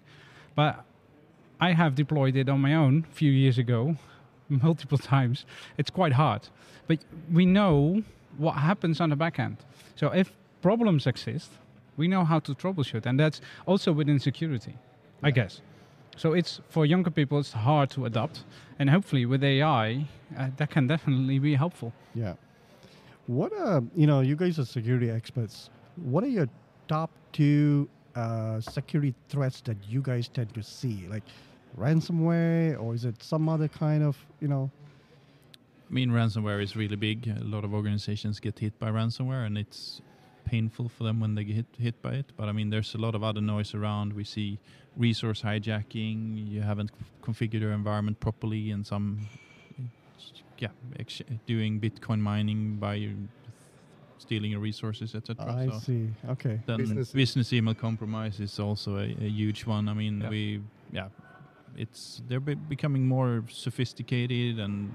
But 0.57 0.85
I 1.61 1.73
have 1.73 1.95
deployed 1.95 2.37
it 2.37 2.49
on 2.49 2.61
my 2.61 2.75
own 2.75 3.05
a 3.11 3.15
few 3.15 3.31
years 3.33 3.57
ago, 3.59 3.97
multiple 4.49 4.99
times. 4.99 5.47
It's 5.79 5.91
quite 5.91 6.13
hard. 6.15 6.49
But 6.89 6.99
we 7.33 7.47
know 7.47 8.03
what 8.37 8.55
happens 8.57 9.01
on 9.01 9.11
the 9.11 9.17
back 9.17 9.39
end. 9.39 9.57
So 9.97 10.09
if 10.13 10.33
problems 10.61 11.07
exist, 11.07 11.51
we 11.97 12.09
know 12.09 12.25
how 12.25 12.41
to 12.41 12.53
troubleshoot. 12.55 13.07
And 13.07 13.19
that's 13.21 13.41
also 13.65 13.93
within 13.93 14.19
security, 14.19 14.75
I 15.23 15.31
guess. 15.31 15.61
So 16.17 16.33
it's 16.33 16.61
for 16.69 16.87
younger 16.87 17.11
people, 17.11 17.39
it's 17.39 17.53
hard 17.53 17.91
to 17.91 18.07
adopt. 18.07 18.45
And 18.79 18.91
hopefully 18.91 19.27
with 19.27 19.43
AI, 19.43 20.07
uh, 20.37 20.49
that 20.57 20.71
can 20.71 20.87
definitely 20.87 21.39
be 21.39 21.55
helpful. 21.55 21.93
Yeah. 22.15 22.35
What 23.27 23.53
uh, 23.53 23.81
you 23.95 24.07
know, 24.07 24.21
you 24.21 24.37
guys 24.37 24.59
are 24.59 24.65
security 24.65 25.11
experts. 25.11 25.71
What 25.97 26.25
are 26.25 26.29
your 26.29 26.49
top 26.89 27.11
two 27.33 27.89
uh, 28.15 28.61
security 28.61 29.15
threats 29.29 29.61
that 29.63 29.77
you 29.89 30.03
guys 30.03 30.29
tend 30.29 30.53
to 30.55 30.63
see? 30.63 31.07
Like 31.09 31.23
ransomware, 31.79 32.81
or 32.81 32.95
is 32.95 33.05
it 33.05 33.23
some 33.23 33.49
other 33.49 33.69
kind 33.69 34.03
of 34.03 34.17
you 34.41 34.49
know? 34.49 34.71
I 35.89 35.93
mean, 35.93 36.11
ransomware 36.11 36.63
is 36.63 36.77
really 36.77 36.97
big. 36.97 37.29
A 37.29 37.45
lot 37.45 37.65
of 37.65 37.73
organizations 37.73 38.41
get 38.41 38.59
hit 38.59 38.79
by 38.79 38.91
ransomware, 38.91 39.47
and 39.47 39.57
it's 39.57 40.03
painful 40.45 40.89
for 40.89 41.05
them 41.05 41.21
when 41.21 41.35
they 41.35 41.45
get 41.45 41.57
hit, 41.57 41.67
hit 41.79 42.03
by 42.03 42.13
it. 42.15 42.27
But 42.37 42.49
I 42.49 42.53
mean, 42.53 42.71
there's 42.71 42.95
a 42.95 42.99
lot 42.99 43.15
of 43.15 43.23
other 43.23 43.41
noise 43.41 43.75
around. 43.75 44.13
We 44.13 44.25
see 44.25 44.59
resource 44.97 45.43
hijacking. 45.43 46.49
You 46.51 46.63
haven't 46.63 46.91
configured 47.23 47.61
your 47.61 47.73
environment 47.73 48.21
properly, 48.21 48.71
and 48.71 48.87
some, 48.87 49.27
yeah, 50.59 50.69
ex- 50.99 51.23
doing 51.47 51.81
Bitcoin 51.81 52.21
mining 52.21 52.77
by 52.77 53.09
stealing 54.19 54.51
your 54.53 54.61
resources, 54.61 55.15
etc. 55.15 55.45
I 55.53 55.69
So 55.69 55.79
see. 55.81 56.09
Okay. 56.29 56.61
then 56.67 56.77
Business- 56.79 57.13
business, 57.13 57.53
email 57.53 57.75
compromise 57.75 58.41
is 58.41 58.59
also 58.59 58.97
a, 58.99 59.05
a 59.21 59.29
huge 59.29 59.67
one. 59.67 59.89
I 59.89 59.95
mean, 59.95 60.21
Yeah. 60.21 60.29
we, 60.31 60.61
yeah, 60.93 61.09
it's 61.77 62.23
they're 62.29 62.41
be- 62.41 62.55
becoming 62.69 63.07
more 63.07 63.43
sophisticated 63.49 64.59
and 64.59 64.91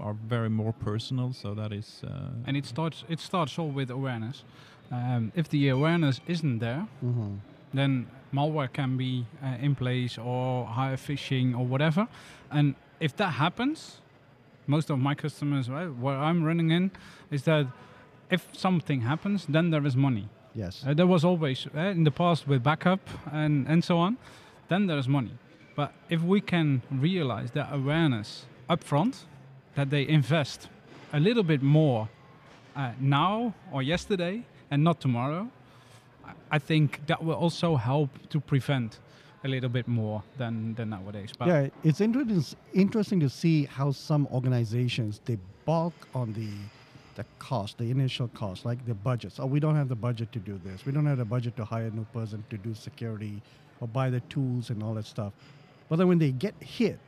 are 0.00 0.14
very 0.28 0.48
more 0.50 0.72
personal. 0.72 1.32
So 1.32 1.54
that 1.54 1.72
is, 1.72 2.02
uh, 2.04 2.30
And 2.46 2.56
it 2.56 2.66
starts, 2.66 3.04
it 3.08 3.20
starts 3.20 3.58
all 3.58 3.70
with 3.70 3.90
awareness. 3.90 4.44
Um, 4.90 5.32
if 5.34 5.48
the 5.48 5.68
awareness 5.70 6.20
isn't 6.26 6.58
there, 6.58 6.86
Mm-hmm. 7.04 7.34
then 7.74 8.06
malware 8.32 8.68
can 8.72 8.96
be 8.96 9.26
uh, 9.42 9.56
in 9.66 9.74
place 9.74 10.18
or 10.18 10.66
higher 10.66 10.96
phishing 10.96 11.54
or 11.58 11.64
whatever. 11.66 12.06
And 12.50 12.74
if 13.00 13.14
that 13.16 13.32
happens, 13.34 14.00
most 14.66 14.90
of 14.90 14.98
my 14.98 15.14
customers, 15.14 15.68
right, 15.68 15.88
where 15.88 16.16
I'm 16.16 16.44
running 16.44 16.70
in, 16.70 16.90
is 17.30 17.42
that 17.44 17.66
if 18.30 18.46
something 18.52 19.00
happens, 19.02 19.46
then 19.46 19.70
there 19.70 19.86
is 19.86 19.96
money. 19.96 20.28
Yes. 20.54 20.84
Uh, 20.86 20.94
there 20.94 21.06
was 21.06 21.24
always 21.24 21.66
uh, 21.74 21.80
in 21.80 22.04
the 22.04 22.10
past 22.10 22.46
with 22.46 22.62
backup 22.62 23.00
and, 23.32 23.66
and 23.68 23.82
so 23.84 23.98
on. 23.98 24.16
Then 24.68 24.86
there's 24.86 25.08
money. 25.08 25.32
But 25.74 25.92
if 26.10 26.22
we 26.22 26.40
can 26.40 26.82
realize 26.90 27.50
that 27.52 27.68
awareness 27.72 28.46
upfront, 28.68 29.24
that 29.74 29.90
they 29.90 30.06
invest 30.06 30.68
a 31.12 31.20
little 31.20 31.42
bit 31.42 31.62
more 31.62 32.08
uh, 32.76 32.92
now 33.00 33.54
or 33.72 33.82
yesterday 33.82 34.44
and 34.70 34.82
not 34.84 35.00
tomorrow, 35.00 35.48
I- 36.50 36.58
think 36.58 37.00
that 37.06 37.22
will 37.24 37.34
also 37.34 37.76
help 37.76 38.10
to 38.30 38.40
prevent 38.40 38.98
a 39.44 39.48
little 39.48 39.68
bit 39.70 39.88
more 39.88 40.22
than, 40.38 40.74
than 40.74 40.90
nowadays. 40.90 41.30
But 41.38 41.48
yeah, 41.48 41.68
it's 41.82 42.00
interesting 42.00 42.58
interesting 42.74 43.20
to 43.20 43.28
see 43.28 43.64
how 43.64 43.90
some 43.92 44.26
organizations 44.30 45.20
they 45.24 45.38
bulk 45.64 45.94
on 46.14 46.32
the 46.34 46.48
the 47.14 47.24
cost, 47.38 47.76
the 47.76 47.90
initial 47.90 48.28
cost, 48.28 48.64
like 48.64 48.78
the 48.86 48.94
budgets. 48.94 49.38
Oh, 49.40 49.44
we 49.46 49.60
don't 49.60 49.74
have 49.76 49.88
the 49.88 49.94
budget 50.08 50.32
to 50.32 50.38
do 50.38 50.58
this. 50.64 50.86
We 50.86 50.92
don't 50.92 51.04
have 51.06 51.18
the 51.18 51.26
budget 51.26 51.56
to 51.56 51.64
hire 51.64 51.86
a 51.86 51.90
new 51.90 52.06
person 52.12 52.42
to 52.50 52.56
do 52.56 52.72
security 52.74 53.42
or 53.80 53.88
buy 53.88 54.08
the 54.08 54.20
tools 54.34 54.70
and 54.70 54.82
all 54.82 54.94
that 54.94 55.04
stuff. 55.06 55.32
But 55.92 55.98
then 55.98 56.08
when 56.08 56.18
they 56.18 56.30
get 56.30 56.54
hit, 56.58 56.98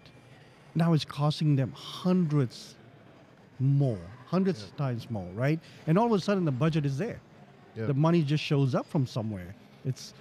now 0.74 0.92
it's 0.92 1.06
costing 1.06 1.56
them 1.56 1.72
hundreds 1.72 2.74
more, 3.58 3.98
hundreds 4.26 4.72
times 4.76 5.08
more, 5.08 5.26
right? 5.32 5.58
And 5.86 5.96
all 5.96 6.04
of 6.04 6.12
a 6.12 6.20
sudden 6.20 6.44
the 6.44 6.52
budget 6.52 6.84
is 6.84 6.98
there. 6.98 7.18
Yeah. 7.74 7.86
The 7.86 7.94
money 7.94 8.22
just 8.22 8.44
shows 8.44 8.74
up 8.74 8.84
from 8.84 9.06
somewhere. 9.06 9.54
It's 9.86 10.12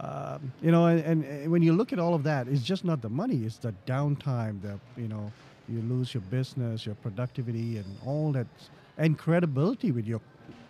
um, 0.00 0.52
you 0.60 0.72
know, 0.72 0.86
and, 0.86 0.98
and, 1.04 1.24
and 1.24 1.52
when 1.52 1.62
you 1.62 1.72
look 1.74 1.92
at 1.92 2.00
all 2.00 2.12
of 2.12 2.24
that, 2.24 2.48
it's 2.48 2.64
just 2.64 2.84
not 2.84 3.02
the 3.02 3.08
money; 3.08 3.44
it's 3.44 3.58
the 3.58 3.72
downtime. 3.86 4.60
The 4.60 4.80
you 5.00 5.06
know, 5.06 5.30
you 5.68 5.80
lose 5.82 6.12
your 6.12 6.22
business, 6.22 6.84
your 6.84 6.96
productivity, 6.96 7.76
and 7.76 7.86
all 8.04 8.32
that, 8.32 8.48
and 8.98 9.16
credibility 9.16 9.92
with 9.92 10.08
your 10.08 10.20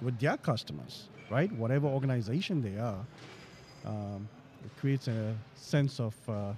with 0.02 0.20
their 0.20 0.36
customers, 0.36 1.08
right? 1.30 1.50
Whatever 1.52 1.86
organization 1.86 2.60
they 2.60 2.78
are, 2.78 3.06
um, 3.86 4.28
it 4.62 4.78
creates 4.78 5.08
a 5.08 5.34
sense 5.54 5.98
of 5.98 6.14
uh, 6.28 6.52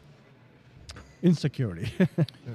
insecurity. 1.25 1.89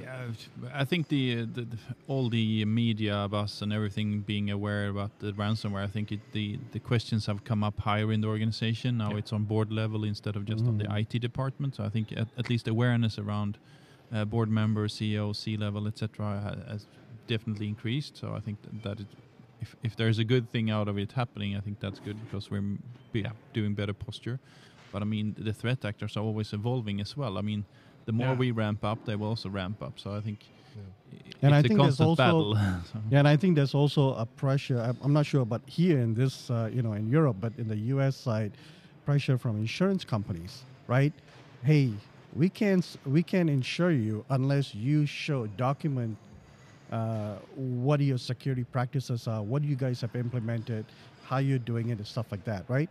Yeah, 0.02 0.28
I 0.74 0.86
think 0.86 1.08
the, 1.10 1.40
uh, 1.42 1.46
the, 1.54 1.62
the 1.64 1.78
all 2.08 2.30
the 2.30 2.64
media 2.66 3.28
buzz 3.30 3.62
and 3.62 3.74
everything 3.74 4.22
being 4.22 4.50
aware 4.52 4.88
about 4.88 5.12
the 5.20 5.32
ransomware. 5.34 5.84
I 5.84 5.92
think 5.96 6.12
it, 6.12 6.20
the 6.32 6.58
the 6.72 6.80
questions 6.80 7.26
have 7.26 7.40
come 7.44 7.64
up 7.68 7.80
higher 7.80 8.12
in 8.14 8.22
the 8.22 8.28
organization. 8.28 8.98
Now 8.98 9.10
Yeah. 9.12 9.18
it's 9.20 9.34
on 9.34 9.44
board 9.46 9.72
level 9.72 10.04
instead 10.06 10.36
of 10.38 10.44
just 10.46 10.66
on 10.66 10.78
the 10.78 10.86
Mhm. 10.86 11.00
IT 11.02 11.20
department. 11.22 11.76
So 11.76 11.84
I 11.84 11.90
think 11.90 12.12
at, 12.22 12.28
at 12.38 12.50
least 12.50 12.68
awareness 12.68 13.18
around 13.20 13.58
uh, 14.14 14.26
board 14.26 14.50
members, 14.50 14.94
CEO, 14.98 15.34
C 15.36 15.58
level, 15.58 15.88
etc., 15.88 16.10
ha- 16.46 16.72
has 16.72 16.88
definitely 17.28 17.68
increased. 17.68 18.18
So 18.18 18.28
I 18.38 18.42
think 18.46 18.58
th- 18.64 18.84
that 18.84 19.00
it, 19.00 19.08
if 19.62 19.76
if 19.84 19.94
there's 19.96 20.20
a 20.20 20.24
good 20.34 20.46
thing 20.52 20.72
out 20.72 20.88
of 20.88 20.98
it 20.98 21.12
happening, 21.14 21.58
I 21.58 21.62
think 21.62 21.80
that's 21.80 22.00
good 22.08 22.18
because 22.26 22.52
we're 22.52 22.78
be 23.12 23.20
Yeah. 23.22 23.34
doing 23.54 23.76
better 23.76 23.94
posture. 23.94 24.38
But 24.92 25.02
I 25.02 25.06
mean, 25.06 25.36
the 25.50 25.54
threat 25.54 25.86
actors 25.86 26.18
are 26.18 26.24
always 26.30 26.54
evolving 26.54 27.02
as 27.02 27.18
well. 27.18 27.38
I 27.38 27.42
mean, 27.42 27.64
the 28.10 28.14
more 28.14 28.34
Yeah. 28.34 28.44
we 28.44 28.50
ramp 28.64 28.84
up, 28.84 28.98
they 29.06 29.16
will 29.16 29.28
also 29.36 29.50
ramp 29.62 29.80
up. 29.88 29.94
So 30.00 30.08
I 30.16 30.22
think 30.26 30.40
i- 30.42 31.46
And 31.46 31.54
I 31.54 31.62
think 31.62 31.76
there's 31.80 31.98
constant 31.98 32.10
also- 32.10 32.54
battle. 32.56 32.56
So- 32.92 33.00
Yeah, 33.12 33.20
and 33.20 33.28
I 33.28 33.38
think 33.38 33.52
there's 33.56 33.76
also 33.82 34.04
a 34.16 34.26
pressure. 34.26 34.80
I'm, 34.88 34.98
I'm 35.04 35.14
not 35.20 35.26
sure, 35.28 35.46
but 35.46 35.62
here 35.68 36.00
in 36.06 36.16
this, 36.16 36.50
uh, 36.50 36.72
you 36.76 36.82
know, 36.82 36.94
in 37.02 37.08
Europe, 37.18 37.38
but 37.40 37.54
in 37.62 37.68
the 37.68 37.78
U.S. 37.94 38.16
side, 38.16 38.52
pressure 39.06 39.38
from 39.38 39.54
insurance 39.58 40.04
companies, 40.16 40.64
right? 40.88 41.14
Hey, 41.64 41.88
we 42.42 42.48
can't 42.60 42.86
we 43.16 43.22
can't 43.32 43.50
insure 43.60 43.92
you 44.08 44.16
unless 44.38 44.74
you 44.88 45.06
show 45.06 45.40
document 45.68 46.18
uh, 46.92 47.36
what 47.56 48.00
your 48.00 48.18
security 48.32 48.64
practices 48.76 49.28
are, 49.28 49.42
what 49.52 49.62
you 49.64 49.76
guys 49.86 50.02
have 50.02 50.16
implemented, 50.16 50.84
how 51.30 51.38
you're 51.48 51.66
doing 51.72 51.90
it, 51.90 51.98
and 52.00 52.08
stuff 52.16 52.28
like 52.34 52.44
that, 52.52 52.64
right? 52.78 52.90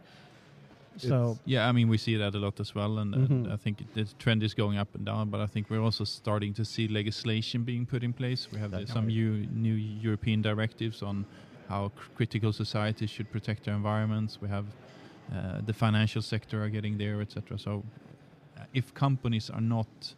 So 0.97 1.39
Yeah, 1.45 1.69
I 1.69 1.73
mean, 1.73 1.89
we 1.89 1.99
see 1.99 2.17
that 2.17 2.35
a 2.35 2.39
lot 2.39 2.61
as 2.61 2.75
well, 2.75 2.99
and, 2.99 3.15
and 3.15 3.47
Mhm. 3.47 3.53
I 3.53 3.57
think 3.57 3.93
the 3.95 4.05
trend 4.19 4.43
is 4.43 4.55
going 4.55 4.79
up 4.79 4.95
and 4.95 5.05
down. 5.05 5.31
But 5.31 5.41
I 5.41 5.47
think 5.47 5.71
we're 5.71 5.83
also 5.83 6.05
starting 6.05 6.55
to 6.55 6.65
see 6.65 6.89
legislation 6.89 7.65
being 7.65 7.87
put 7.87 8.03
in 8.03 8.13
place. 8.13 8.49
We 8.53 8.59
have 8.59 8.71
the, 8.71 8.87
some 8.87 9.07
new, 9.07 9.47
new 9.53 9.75
European 9.75 10.43
directives 10.43 11.03
on 11.03 11.25
how 11.69 11.89
cr- 11.91 12.11
critical 12.17 12.53
societies 12.53 13.11
should 13.11 13.31
protect 13.31 13.65
their 13.65 13.75
environments. 13.75 14.41
We 14.41 14.49
have 14.49 14.65
uh, 15.33 15.61
the 15.67 15.73
financial 15.75 16.23
sector 16.23 16.63
are 16.65 16.71
getting 16.71 16.99
there, 16.99 17.21
etc. 17.21 17.59
So, 17.59 17.85
uh, 18.57 18.65
if 18.73 18.93
companies 18.95 19.51
are 19.51 19.61
not 19.61 20.15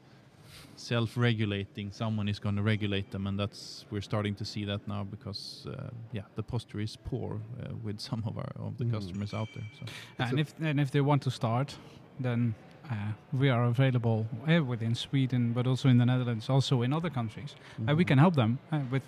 self-regulating, 0.76 1.92
someone 1.92 2.28
is 2.28 2.38
going 2.40 2.56
to 2.56 2.62
regulate 2.62 3.10
them, 3.10 3.26
and 3.26 3.38
that's 3.38 3.84
we're 3.90 4.02
starting 4.02 4.34
to 4.36 4.44
see 4.44 4.64
that 4.66 4.80
now 4.88 5.04
because 5.04 5.66
uh, 5.68 5.90
yeah, 6.12 6.22
the 6.36 6.42
posture 6.42 6.80
is 6.80 6.96
poor 6.96 7.30
uh, 7.62 7.74
with 7.84 8.00
some 8.00 8.22
of 8.26 8.36
our 8.36 8.52
of 8.66 8.76
the 8.78 8.84
Mhm. 8.84 8.92
customers 8.92 9.34
out 9.34 9.48
there. 9.54 9.66
So. 9.78 9.84
and 10.18 10.38
if 10.40 10.54
and 10.60 10.80
if 10.80 10.90
they 10.90 11.00
want 11.00 11.22
to 11.22 11.30
start, 11.30 11.78
then 12.22 12.54
uh, 12.90 12.94
we 13.32 13.50
are 13.50 13.64
available 13.64 14.26
uh, 14.48 14.64
within 14.64 14.94
Sweden, 14.94 15.52
but 15.52 15.66
also 15.66 15.88
in 15.88 15.98
the 15.98 16.04
Netherlands, 16.06 16.48
also 16.50 16.82
in 16.82 16.92
other 16.92 17.10
countries. 17.10 17.54
Uh, 17.88 17.94
we 17.96 18.04
can 18.04 18.18
help 18.18 18.34
them 18.34 18.58
uh, 18.72 18.78
with 18.90 19.02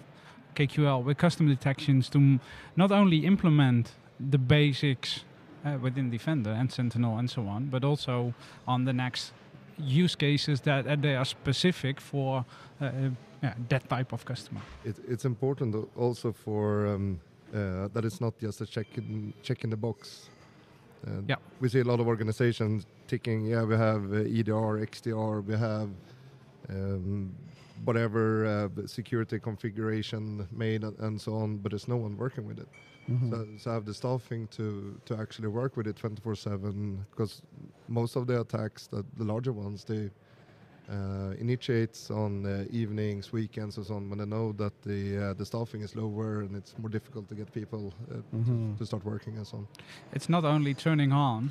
KQL, 0.55 1.03
with 1.05 1.17
custom 1.19 1.47
detections 1.49 2.09
to 2.11 2.19
m- 2.19 2.41
not 2.77 2.91
only 2.93 3.17
implement 3.25 3.97
the 4.31 4.39
basics 4.39 5.25
uh, 5.65 5.79
within 5.83 6.11
Defender 6.11 6.51
and 6.51 6.71
Sentinel 6.71 7.19
and 7.19 7.29
so 7.31 7.43
on, 7.49 7.71
but 7.71 7.83
also 7.85 8.35
on 8.67 8.85
the 8.85 8.93
next 8.93 9.33
use 9.79 10.17
cases 10.17 10.61
that 10.61 10.87
uh, 10.87 10.97
they 10.97 11.17
are 11.17 11.25
specific 11.25 12.01
for 12.01 12.45
uh, 12.81 12.85
uh, 12.85 12.91
yeah, 13.43 13.55
that 13.69 13.89
type 13.89 14.13
of 14.13 14.25
customer. 14.25 14.61
It, 14.85 14.97
it's 15.09 15.25
important 15.25 15.75
also 15.97 16.33
for 16.33 16.87
um, 16.87 17.21
uh, 17.55 17.89
that 17.93 18.05
it's 18.05 18.21
not 18.21 18.39
just 18.39 18.61
a 18.61 18.67
check 18.67 18.87
in, 18.97 19.33
check 19.43 19.65
in 19.65 19.71
the 19.71 19.77
box. 19.77 20.29
Yeah. 21.27 21.35
We 21.61 21.69
see 21.69 21.81
a 21.81 21.85
lot 21.85 21.99
of 21.99 22.07
organizations 22.07 22.87
ticking, 23.09 23.47
yeah, 23.47 23.65
we 23.65 23.77
have 23.77 24.05
EDR, 24.13 24.87
XDR, 24.87 25.45
we 25.45 25.57
have 25.57 25.89
um, 26.69 27.35
whatever 27.85 28.47
uh, 28.47 28.87
security 28.87 29.39
configuration 29.39 30.47
made 30.53 30.85
and, 30.85 30.99
and 31.01 31.21
so 31.21 31.35
on, 31.35 31.57
but 31.57 31.73
there's 31.73 31.89
no 31.89 31.97
one 31.97 32.17
working 32.17 32.47
with 32.47 32.59
it. 32.59 32.69
Mhm. 33.09 33.31
So, 33.31 33.47
so 33.59 33.71
have 33.73 33.85
the 33.85 33.95
staffing 33.95 34.47
to, 34.57 34.99
to 35.07 35.17
actually 35.17 35.49
work 35.49 35.77
with 35.77 35.87
it 35.87 35.97
24/7 35.97 36.99
because 37.11 37.43
most 37.89 38.17
of 38.17 38.27
the 38.27 38.41
attacks, 38.41 38.87
the, 38.89 39.05
the 39.17 39.25
larger 39.25 39.53
ones, 39.53 39.85
they 39.85 40.11
uh, 40.91 41.31
initiates 41.39 42.11
on 42.11 42.45
uh, 42.45 42.65
evenings, 42.71 43.33
weekends, 43.33 43.77
and 43.77 43.87
so 43.87 43.95
on 43.95 44.09
when 44.11 44.19
they 44.19 44.27
know 44.27 44.53
that 44.53 44.73
the 44.83 45.17
uh, 45.31 45.35
the 45.35 45.45
staffing 45.45 45.83
is 45.83 45.95
lower 45.97 46.41
and 46.43 46.57
it's 46.57 46.75
more 46.79 46.91
difficult 46.91 47.29
to 47.29 47.35
get 47.35 47.53
people 47.53 47.93
uh, 48.11 48.17
Mhm. 48.37 48.77
to 48.79 48.85
start 48.85 49.05
working 49.05 49.37
and 49.37 49.47
so 49.47 49.57
on. 49.59 49.67
It's 50.13 50.29
not 50.29 50.45
only 50.45 50.75
turning 50.75 51.13
on. 51.13 51.51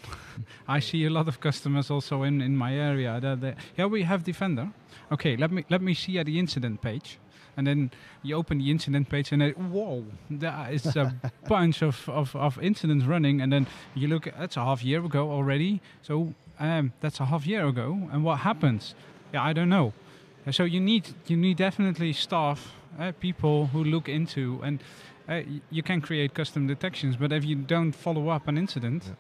I 0.67 0.79
see 0.81 1.05
a 1.05 1.09
lot 1.09 1.27
of 1.27 1.39
customers 1.39 1.89
also 1.91 2.23
in, 2.23 2.41
in 2.41 2.55
my 2.57 2.73
area 2.75 3.19
that 3.21 3.39
they, 3.41 3.55
yeah 3.77 3.89
we 3.91 4.03
have 4.03 4.23
Defender. 4.23 4.69
Okay, 5.11 5.37
let 5.37 5.51
me 5.51 5.63
let 5.69 5.81
me 5.81 5.93
see 5.93 6.19
at 6.19 6.25
the 6.25 6.37
incident 6.39 6.81
page, 6.81 7.17
and 7.57 7.67
then 7.67 7.91
you 8.23 8.35
open 8.35 8.57
the 8.59 8.69
incident 8.71 9.09
page 9.09 9.31
and 9.31 9.41
then, 9.41 9.51
whoa, 9.51 10.05
there 10.29 10.67
is 10.71 10.85
a 10.95 11.13
bunch 11.47 11.81
of, 11.81 12.07
of, 12.09 12.35
of 12.35 12.57
incidents 12.61 13.05
running, 13.05 13.41
and 13.41 13.51
then 13.51 13.67
you 13.95 14.07
look 14.07 14.25
that's 14.37 14.57
a 14.57 14.63
half 14.63 14.83
year 14.83 15.03
ago 15.03 15.31
already. 15.31 15.81
So 16.01 16.33
um, 16.59 16.93
that's 17.01 17.19
a 17.19 17.25
half 17.25 17.45
year 17.45 17.65
ago, 17.67 18.09
and 18.11 18.23
what 18.23 18.39
happens? 18.39 18.95
Yeah, 19.33 19.43
I 19.43 19.53
don't 19.53 19.69
know. 19.69 19.93
So 20.51 20.63
you 20.63 20.79
need 20.79 21.09
you 21.27 21.37
need 21.37 21.57
definitely 21.57 22.13
staff, 22.13 22.73
uh, 22.99 23.11
people 23.19 23.67
who 23.67 23.83
look 23.83 24.09
into 24.09 24.59
and 24.63 24.79
uh, 25.29 25.41
you 25.69 25.83
can 25.83 26.01
create 26.01 26.33
custom 26.33 26.67
detections, 26.67 27.15
but 27.15 27.31
if 27.31 27.45
you 27.45 27.55
don't 27.55 27.91
follow 27.93 28.29
up 28.29 28.47
an 28.47 28.57
incident, 28.57 29.03
Yeah. 29.05 29.13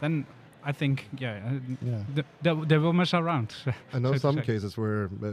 then 0.00 0.26
I 0.64 0.72
think 0.72 1.08
yeah, 1.18 1.40
uh, 1.44 1.58
yeah. 1.82 2.02
th- 2.14 2.26
they, 2.42 2.54
they 2.66 2.78
will 2.78 2.92
mess 2.92 3.12
around. 3.14 3.54
I 3.92 3.98
know 3.98 4.12
so 4.12 4.18
some 4.18 4.36
say. 4.36 4.42
cases 4.42 4.76
where 4.78 5.10
uh, 5.24 5.32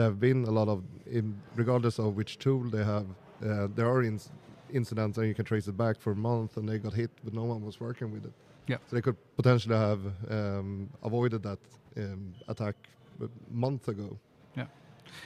there 0.00 0.08
have 0.08 0.18
been 0.18 0.44
a 0.46 0.50
lot 0.50 0.66
of, 0.66 0.82
in, 1.06 1.38
regardless 1.56 1.98
of 1.98 2.16
which 2.16 2.38
tool 2.38 2.62
they 2.70 2.82
have, 2.82 3.06
uh, 3.44 3.68
there 3.74 3.86
are 3.86 4.02
ins- 4.02 4.30
incidents 4.72 5.18
and 5.18 5.28
you 5.28 5.34
can 5.34 5.44
trace 5.44 5.68
it 5.68 5.76
back 5.76 6.00
for 6.00 6.12
a 6.12 6.16
month 6.16 6.56
and 6.56 6.66
they 6.66 6.78
got 6.78 6.94
hit, 6.94 7.10
but 7.22 7.34
no 7.34 7.44
one 7.44 7.62
was 7.62 7.78
working 7.80 8.10
with 8.10 8.24
it. 8.24 8.32
Yeah. 8.66 8.78
So 8.86 8.96
they 8.96 9.02
could 9.02 9.18
potentially 9.36 9.76
have 9.76 10.00
um, 10.30 10.88
avoided 11.02 11.42
that 11.42 11.58
um, 11.98 12.32
attack 12.48 12.76
a 13.22 13.28
month 13.50 13.88
ago. 13.88 14.18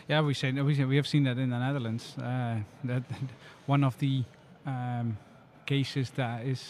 Yeah, 0.09 0.23
we 0.23 0.33
say 0.33 0.51
we 0.51 0.75
say, 0.75 0.85
we 0.85 0.97
have 0.97 1.07
seen 1.07 1.25
that 1.25 1.37
in 1.37 1.51
the 1.51 1.59
Netherlands. 1.59 2.17
Uh, 2.17 2.57
that 2.85 3.03
one 3.67 3.85
of 3.85 3.99
the 3.99 4.25
um, 4.65 5.19
cases 5.67 6.11
that 6.13 6.47
is 6.47 6.63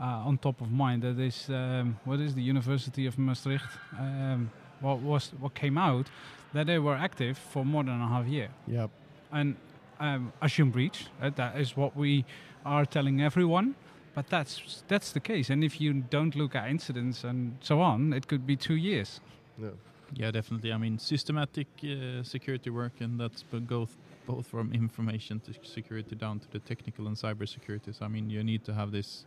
uh, 0.00 0.28
on 0.28 0.38
top 0.38 0.60
of 0.60 0.72
mind. 0.72 1.02
That 1.02 1.20
is 1.20 1.48
um, 1.48 2.00
what 2.04 2.18
is 2.18 2.34
the 2.34 2.42
University 2.42 3.06
of 3.06 3.16
Maastricht. 3.16 3.78
Um, 3.96 4.50
what 4.80 4.98
was 4.98 5.30
what 5.38 5.54
came 5.54 5.78
out 5.78 6.10
that 6.54 6.66
they 6.66 6.78
were 6.78 6.94
active 6.94 7.38
for 7.38 7.64
more 7.64 7.84
than 7.84 8.00
a 8.00 8.08
half 8.08 8.26
year. 8.26 8.48
Yep. 8.66 8.90
and 9.32 9.56
um, 10.00 10.32
assume 10.42 10.70
breach. 10.70 11.06
Uh, 11.20 11.30
that 11.30 11.58
is 11.58 11.76
what 11.76 11.96
we 11.96 12.24
are 12.64 12.84
telling 12.84 13.22
everyone. 13.22 13.74
But 14.14 14.28
that's 14.28 14.84
that's 14.88 15.12
the 15.12 15.20
case. 15.20 15.48
And 15.48 15.64
if 15.64 15.80
you 15.80 15.94
don't 16.10 16.36
look 16.36 16.54
at 16.54 16.68
incidents 16.68 17.24
and 17.24 17.56
so 17.60 17.80
on, 17.80 18.12
it 18.12 18.26
could 18.26 18.46
be 18.46 18.56
two 18.56 18.74
years. 18.74 19.20
Yeah. 19.58 19.70
Yeah, 20.14 20.30
definitely. 20.30 20.72
I 20.72 20.76
mean, 20.76 20.98
systematic 20.98 21.68
uh, 21.82 22.22
security 22.22 22.68
work, 22.70 23.00
and 23.00 23.18
that's 23.18 23.42
both 23.44 23.96
both 24.26 24.46
from 24.46 24.72
information 24.72 25.40
to 25.40 25.52
security 25.62 26.14
down 26.14 26.38
to 26.40 26.50
the 26.50 26.58
technical 26.58 27.06
and 27.06 27.16
cyber 27.16 27.48
security. 27.48 27.92
So, 27.92 28.04
I 28.04 28.08
mean, 28.08 28.30
you 28.30 28.44
need 28.44 28.64
to 28.64 28.74
have 28.74 28.92
this 28.92 29.24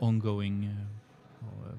ongoing 0.00 0.56
uh, 0.64 0.70
uh, 0.70 1.11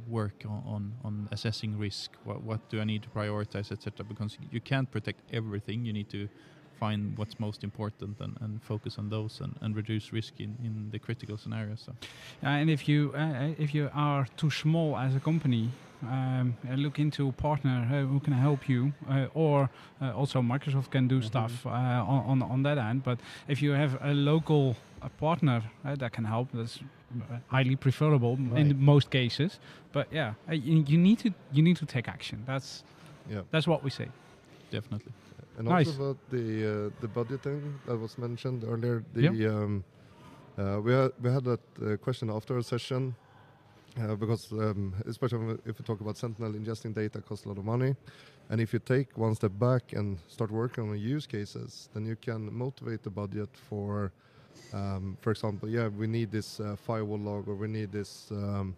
work 0.07 0.43
on, 0.45 0.63
on 0.65 0.93
on 1.03 1.27
assessing 1.31 1.77
risk. 1.79 2.11
What 2.25 2.43
what 2.43 2.59
do 2.69 2.81
I 2.81 2.83
need 2.85 3.01
to 3.03 3.09
prioritize, 3.09 3.71
etc. 3.71 4.05
Because 4.05 4.37
you 4.51 4.61
can't 4.61 4.89
protect 4.91 5.19
everything. 5.33 5.85
You 5.85 5.93
need 5.93 6.09
to 6.09 6.27
find 6.79 7.17
what's 7.17 7.39
most 7.39 7.63
important 7.63 8.19
and, 8.19 8.35
and 8.41 8.61
focus 8.61 8.97
on 8.97 9.09
those 9.09 9.39
and, 9.43 9.53
and 9.61 9.75
reduce 9.75 10.11
risk 10.11 10.33
in, 10.39 10.57
in 10.63 10.89
the 10.91 10.99
critical 10.99 11.37
scenarios. 11.37 11.83
So. 11.85 11.91
Uh, 12.43 12.47
and 12.49 12.69
if 12.69 12.87
you 12.89 13.13
uh, 13.15 13.53
if 13.63 13.73
you 13.73 13.89
are 13.93 14.27
too 14.37 14.49
small 14.51 14.97
as 14.97 15.15
a 15.15 15.19
company, 15.19 15.69
um, 16.01 16.55
uh, 16.69 16.73
look 16.75 16.99
into 16.99 17.29
a 17.29 17.31
partner 17.31 17.87
uh, 17.89 18.01
who 18.11 18.19
can 18.19 18.33
help 18.33 18.67
you, 18.67 18.91
uh, 19.09 19.27
or 19.33 19.69
uh, 20.01 20.11
also 20.19 20.41
Microsoft 20.41 20.89
can 20.89 21.07
do 21.07 21.19
Mhm. 21.19 21.25
stuff 21.25 21.65
uh, 21.65 21.69
on, 22.13 22.41
on 22.41 22.41
on 22.51 22.63
that 22.63 22.77
end. 22.77 23.03
But 23.03 23.19
if 23.47 23.61
you 23.61 23.71
have 23.75 23.97
a 24.01 24.13
local 24.13 24.75
uh, 25.03 25.09
partner 25.19 25.63
uh, 25.85 25.95
that 25.95 26.11
can 26.13 26.25
help, 26.25 26.49
that's 26.53 26.79
highly 27.47 27.75
preferable 27.75 28.37
in 28.55 28.79
most 28.79 29.09
cases. 29.09 29.59
But 29.91 30.07
yeah, 30.11 30.33
uh, 30.49 30.53
you, 30.53 30.83
you 30.87 30.97
need 30.97 31.19
to 31.19 31.29
you 31.51 31.63
need 31.63 31.77
to 31.77 31.85
take 31.85 32.07
action. 32.07 32.43
That's 32.45 32.83
Yeah. 33.29 33.43
that's 33.51 33.67
what 33.67 33.83
we 33.83 33.89
say. 33.89 34.07
Definitely. 34.71 35.13
And 35.57 35.67
Nice. 35.67 35.87
also 35.87 36.03
about 36.03 36.17
the 36.29 36.45
uh, 36.65 37.01
the 37.01 37.07
budgeting 37.07 37.61
that 37.85 37.97
was 37.97 38.17
mentioned 38.17 38.63
earlier. 38.63 39.03
The 39.13 39.21
Yeah. 39.21 39.49
um, 39.49 39.83
uh, 40.57 40.79
we 40.85 40.93
had 40.93 41.11
we 41.21 41.31
had 41.31 41.43
that 41.43 41.59
uh, 41.81 41.97
question 41.97 42.29
after 42.29 42.57
a 42.57 42.63
session 42.63 43.15
uh, 43.97 44.15
because 44.15 44.51
um, 44.51 44.93
especially 45.05 45.57
if 45.65 45.79
you 45.79 45.85
talk 45.85 46.01
about 46.01 46.17
Sentinel 46.17 46.53
ingesting 46.53 46.93
data 46.93 47.21
costs 47.21 47.45
a 47.45 47.49
lot 47.49 47.57
of 47.57 47.65
money, 47.65 47.95
and 48.49 48.61
if 48.61 48.73
you 48.73 48.79
take 48.79 49.17
one 49.17 49.35
step 49.35 49.51
back 49.59 49.93
and 49.93 50.17
start 50.27 50.51
working 50.51 50.89
on 50.89 50.97
use 51.15 51.27
cases, 51.27 51.89
then 51.93 52.05
you 52.05 52.15
can 52.15 52.51
motivate 52.53 53.03
the 53.03 53.09
budget 53.11 53.49
for. 53.69 54.11
Um, 54.73 55.17
for 55.21 55.31
example, 55.31 55.69
yeah, 55.69 55.87
we 55.87 56.07
need 56.07 56.31
this 56.31 56.59
uh, 56.59 56.75
firewall 56.75 57.19
log 57.19 57.47
or 57.47 57.55
we 57.55 57.67
need 57.67 57.91
this 57.91 58.31
um, 58.31 58.75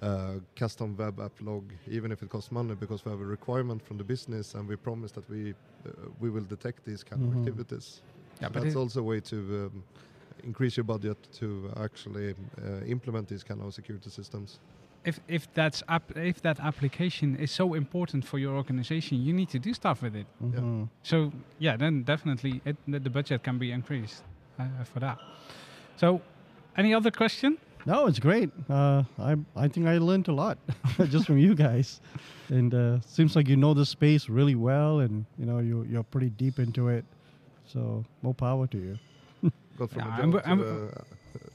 uh, 0.00 0.34
custom 0.56 0.96
web 0.96 1.20
app 1.20 1.32
log, 1.40 1.64
even 1.86 2.12
if 2.12 2.22
it 2.22 2.30
costs 2.30 2.50
money, 2.50 2.74
because 2.74 3.04
we 3.04 3.10
have 3.10 3.20
a 3.20 3.26
requirement 3.26 3.82
from 3.82 3.98
the 3.98 4.04
business 4.04 4.54
and 4.54 4.68
we 4.68 4.76
promise 4.76 5.12
that 5.12 5.28
we 5.30 5.50
uh, 5.86 5.90
we 6.20 6.30
will 6.30 6.44
detect 6.48 6.84
these 6.84 7.04
kind 7.04 7.22
Mhm. 7.22 7.30
of 7.32 7.38
activities. 7.38 8.00
Yeah, 8.40 8.48
So 8.48 8.52
but 8.54 8.62
that's 8.62 8.76
also 8.76 9.00
a 9.00 9.02
way 9.02 9.20
to 9.20 9.36
um, 9.36 9.82
increase 10.44 10.76
your 10.80 10.84
budget 10.84 11.16
to 11.40 11.70
actually 11.76 12.34
uh, 12.62 12.84
implement 12.86 13.28
these 13.28 13.44
kind 13.44 13.60
of 13.62 13.72
security 13.74 14.10
systems. 14.10 14.58
if 15.04 15.20
if 15.28 15.46
that's 15.54 15.82
if 16.16 16.40
that 16.40 16.58
application 16.60 17.36
is 17.36 17.50
so 17.54 17.74
important 17.74 18.24
for 18.24 18.38
your 18.38 18.56
organization, 18.56 19.18
you 19.26 19.32
need 19.32 19.48
to 19.48 19.58
do 19.58 19.72
stuff 19.74 20.02
with 20.02 20.16
it. 20.16 20.26
Mhm. 20.42 20.88
So 21.02 21.32
yeah, 21.60 21.78
then 21.78 22.04
definitely 22.04 22.60
it, 22.64 22.76
the 22.86 23.10
budget 23.10 23.42
can 23.42 23.58
be 23.58 23.70
increased 23.72 24.24
uh, 24.58 24.84
for 24.84 25.00
that. 25.00 25.18
So, 25.96 26.20
any 26.76 26.94
other 26.94 27.10
question? 27.10 27.56
No, 27.86 28.06
it's 28.06 28.18
great. 28.18 28.50
Uh, 28.68 29.02
I 29.18 29.36
I 29.56 29.68
think 29.68 29.86
I 29.86 29.98
learned 29.98 30.28
a 30.28 30.32
lot 30.32 30.58
just 31.10 31.26
from 31.26 31.38
you 31.38 31.54
guys, 31.54 32.00
and 32.48 32.74
uh, 32.74 33.00
seems 33.06 33.34
like 33.36 33.48
you 33.48 33.56
know 33.56 33.74
the 33.74 33.86
space 33.86 34.28
really 34.28 34.54
well, 34.56 35.00
and 35.00 35.24
you 35.38 35.46
know 35.46 35.58
you 35.60 35.86
you're 35.90 36.04
pretty 36.04 36.30
deep 36.30 36.58
into 36.58 36.88
it. 36.88 37.04
So 37.72 38.04
more 38.22 38.34
power 38.34 38.66
to 38.66 38.78
you. 38.78 38.98
Got 39.78 39.90
from 39.90 40.02
Yeah, 40.02 40.16
a 40.16 40.20
I'm- 40.20 40.32
to 40.32 40.48
I'm- 40.48 40.60
a 40.60 40.86
uh, 40.86 41.02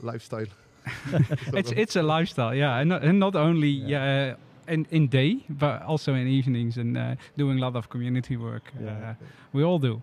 lifestyle. 0.02 0.48
It's 1.54 1.72
it's 1.72 1.96
a 1.96 2.02
lifestyle, 2.04 2.54
yeah, 2.56 2.80
and 2.82 2.90
not, 2.90 3.04
and 3.04 3.20
not 3.20 3.36
only 3.36 3.70
yeah. 3.70 4.36
in 4.68 4.86
in 4.92 5.08
day, 5.10 5.38
but 5.50 5.82
also 5.88 6.14
in 6.14 6.28
evenings 6.28 6.78
and 6.78 6.98
uh, 6.98 7.16
doing 7.38 7.58
a 7.58 7.62
lot 7.62 7.76
of 7.76 7.88
community 7.90 8.38
work. 8.38 8.72
Yeah. 8.82 9.10
Uh, 9.12 9.14
we 9.54 9.64
all 9.64 9.80
do. 9.80 10.02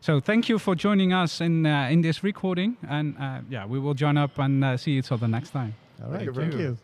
So 0.00 0.20
thank 0.20 0.48
you 0.48 0.58
for 0.58 0.74
joining 0.74 1.12
us 1.12 1.40
in 1.40 1.66
uh, 1.66 1.88
in 1.90 2.02
this 2.02 2.22
recording, 2.22 2.76
and 2.88 3.16
uh, 3.18 3.40
yeah, 3.50 3.66
we 3.66 3.78
will 3.78 3.94
join 3.94 4.16
up 4.16 4.38
and 4.38 4.64
uh, 4.64 4.76
see 4.76 4.92
each 4.92 5.10
other 5.10 5.28
next 5.28 5.50
time. 5.50 5.74
All 6.02 6.12
Thank 6.12 6.24
you 6.24 6.32
thank 6.32 6.54
you. 6.54 6.78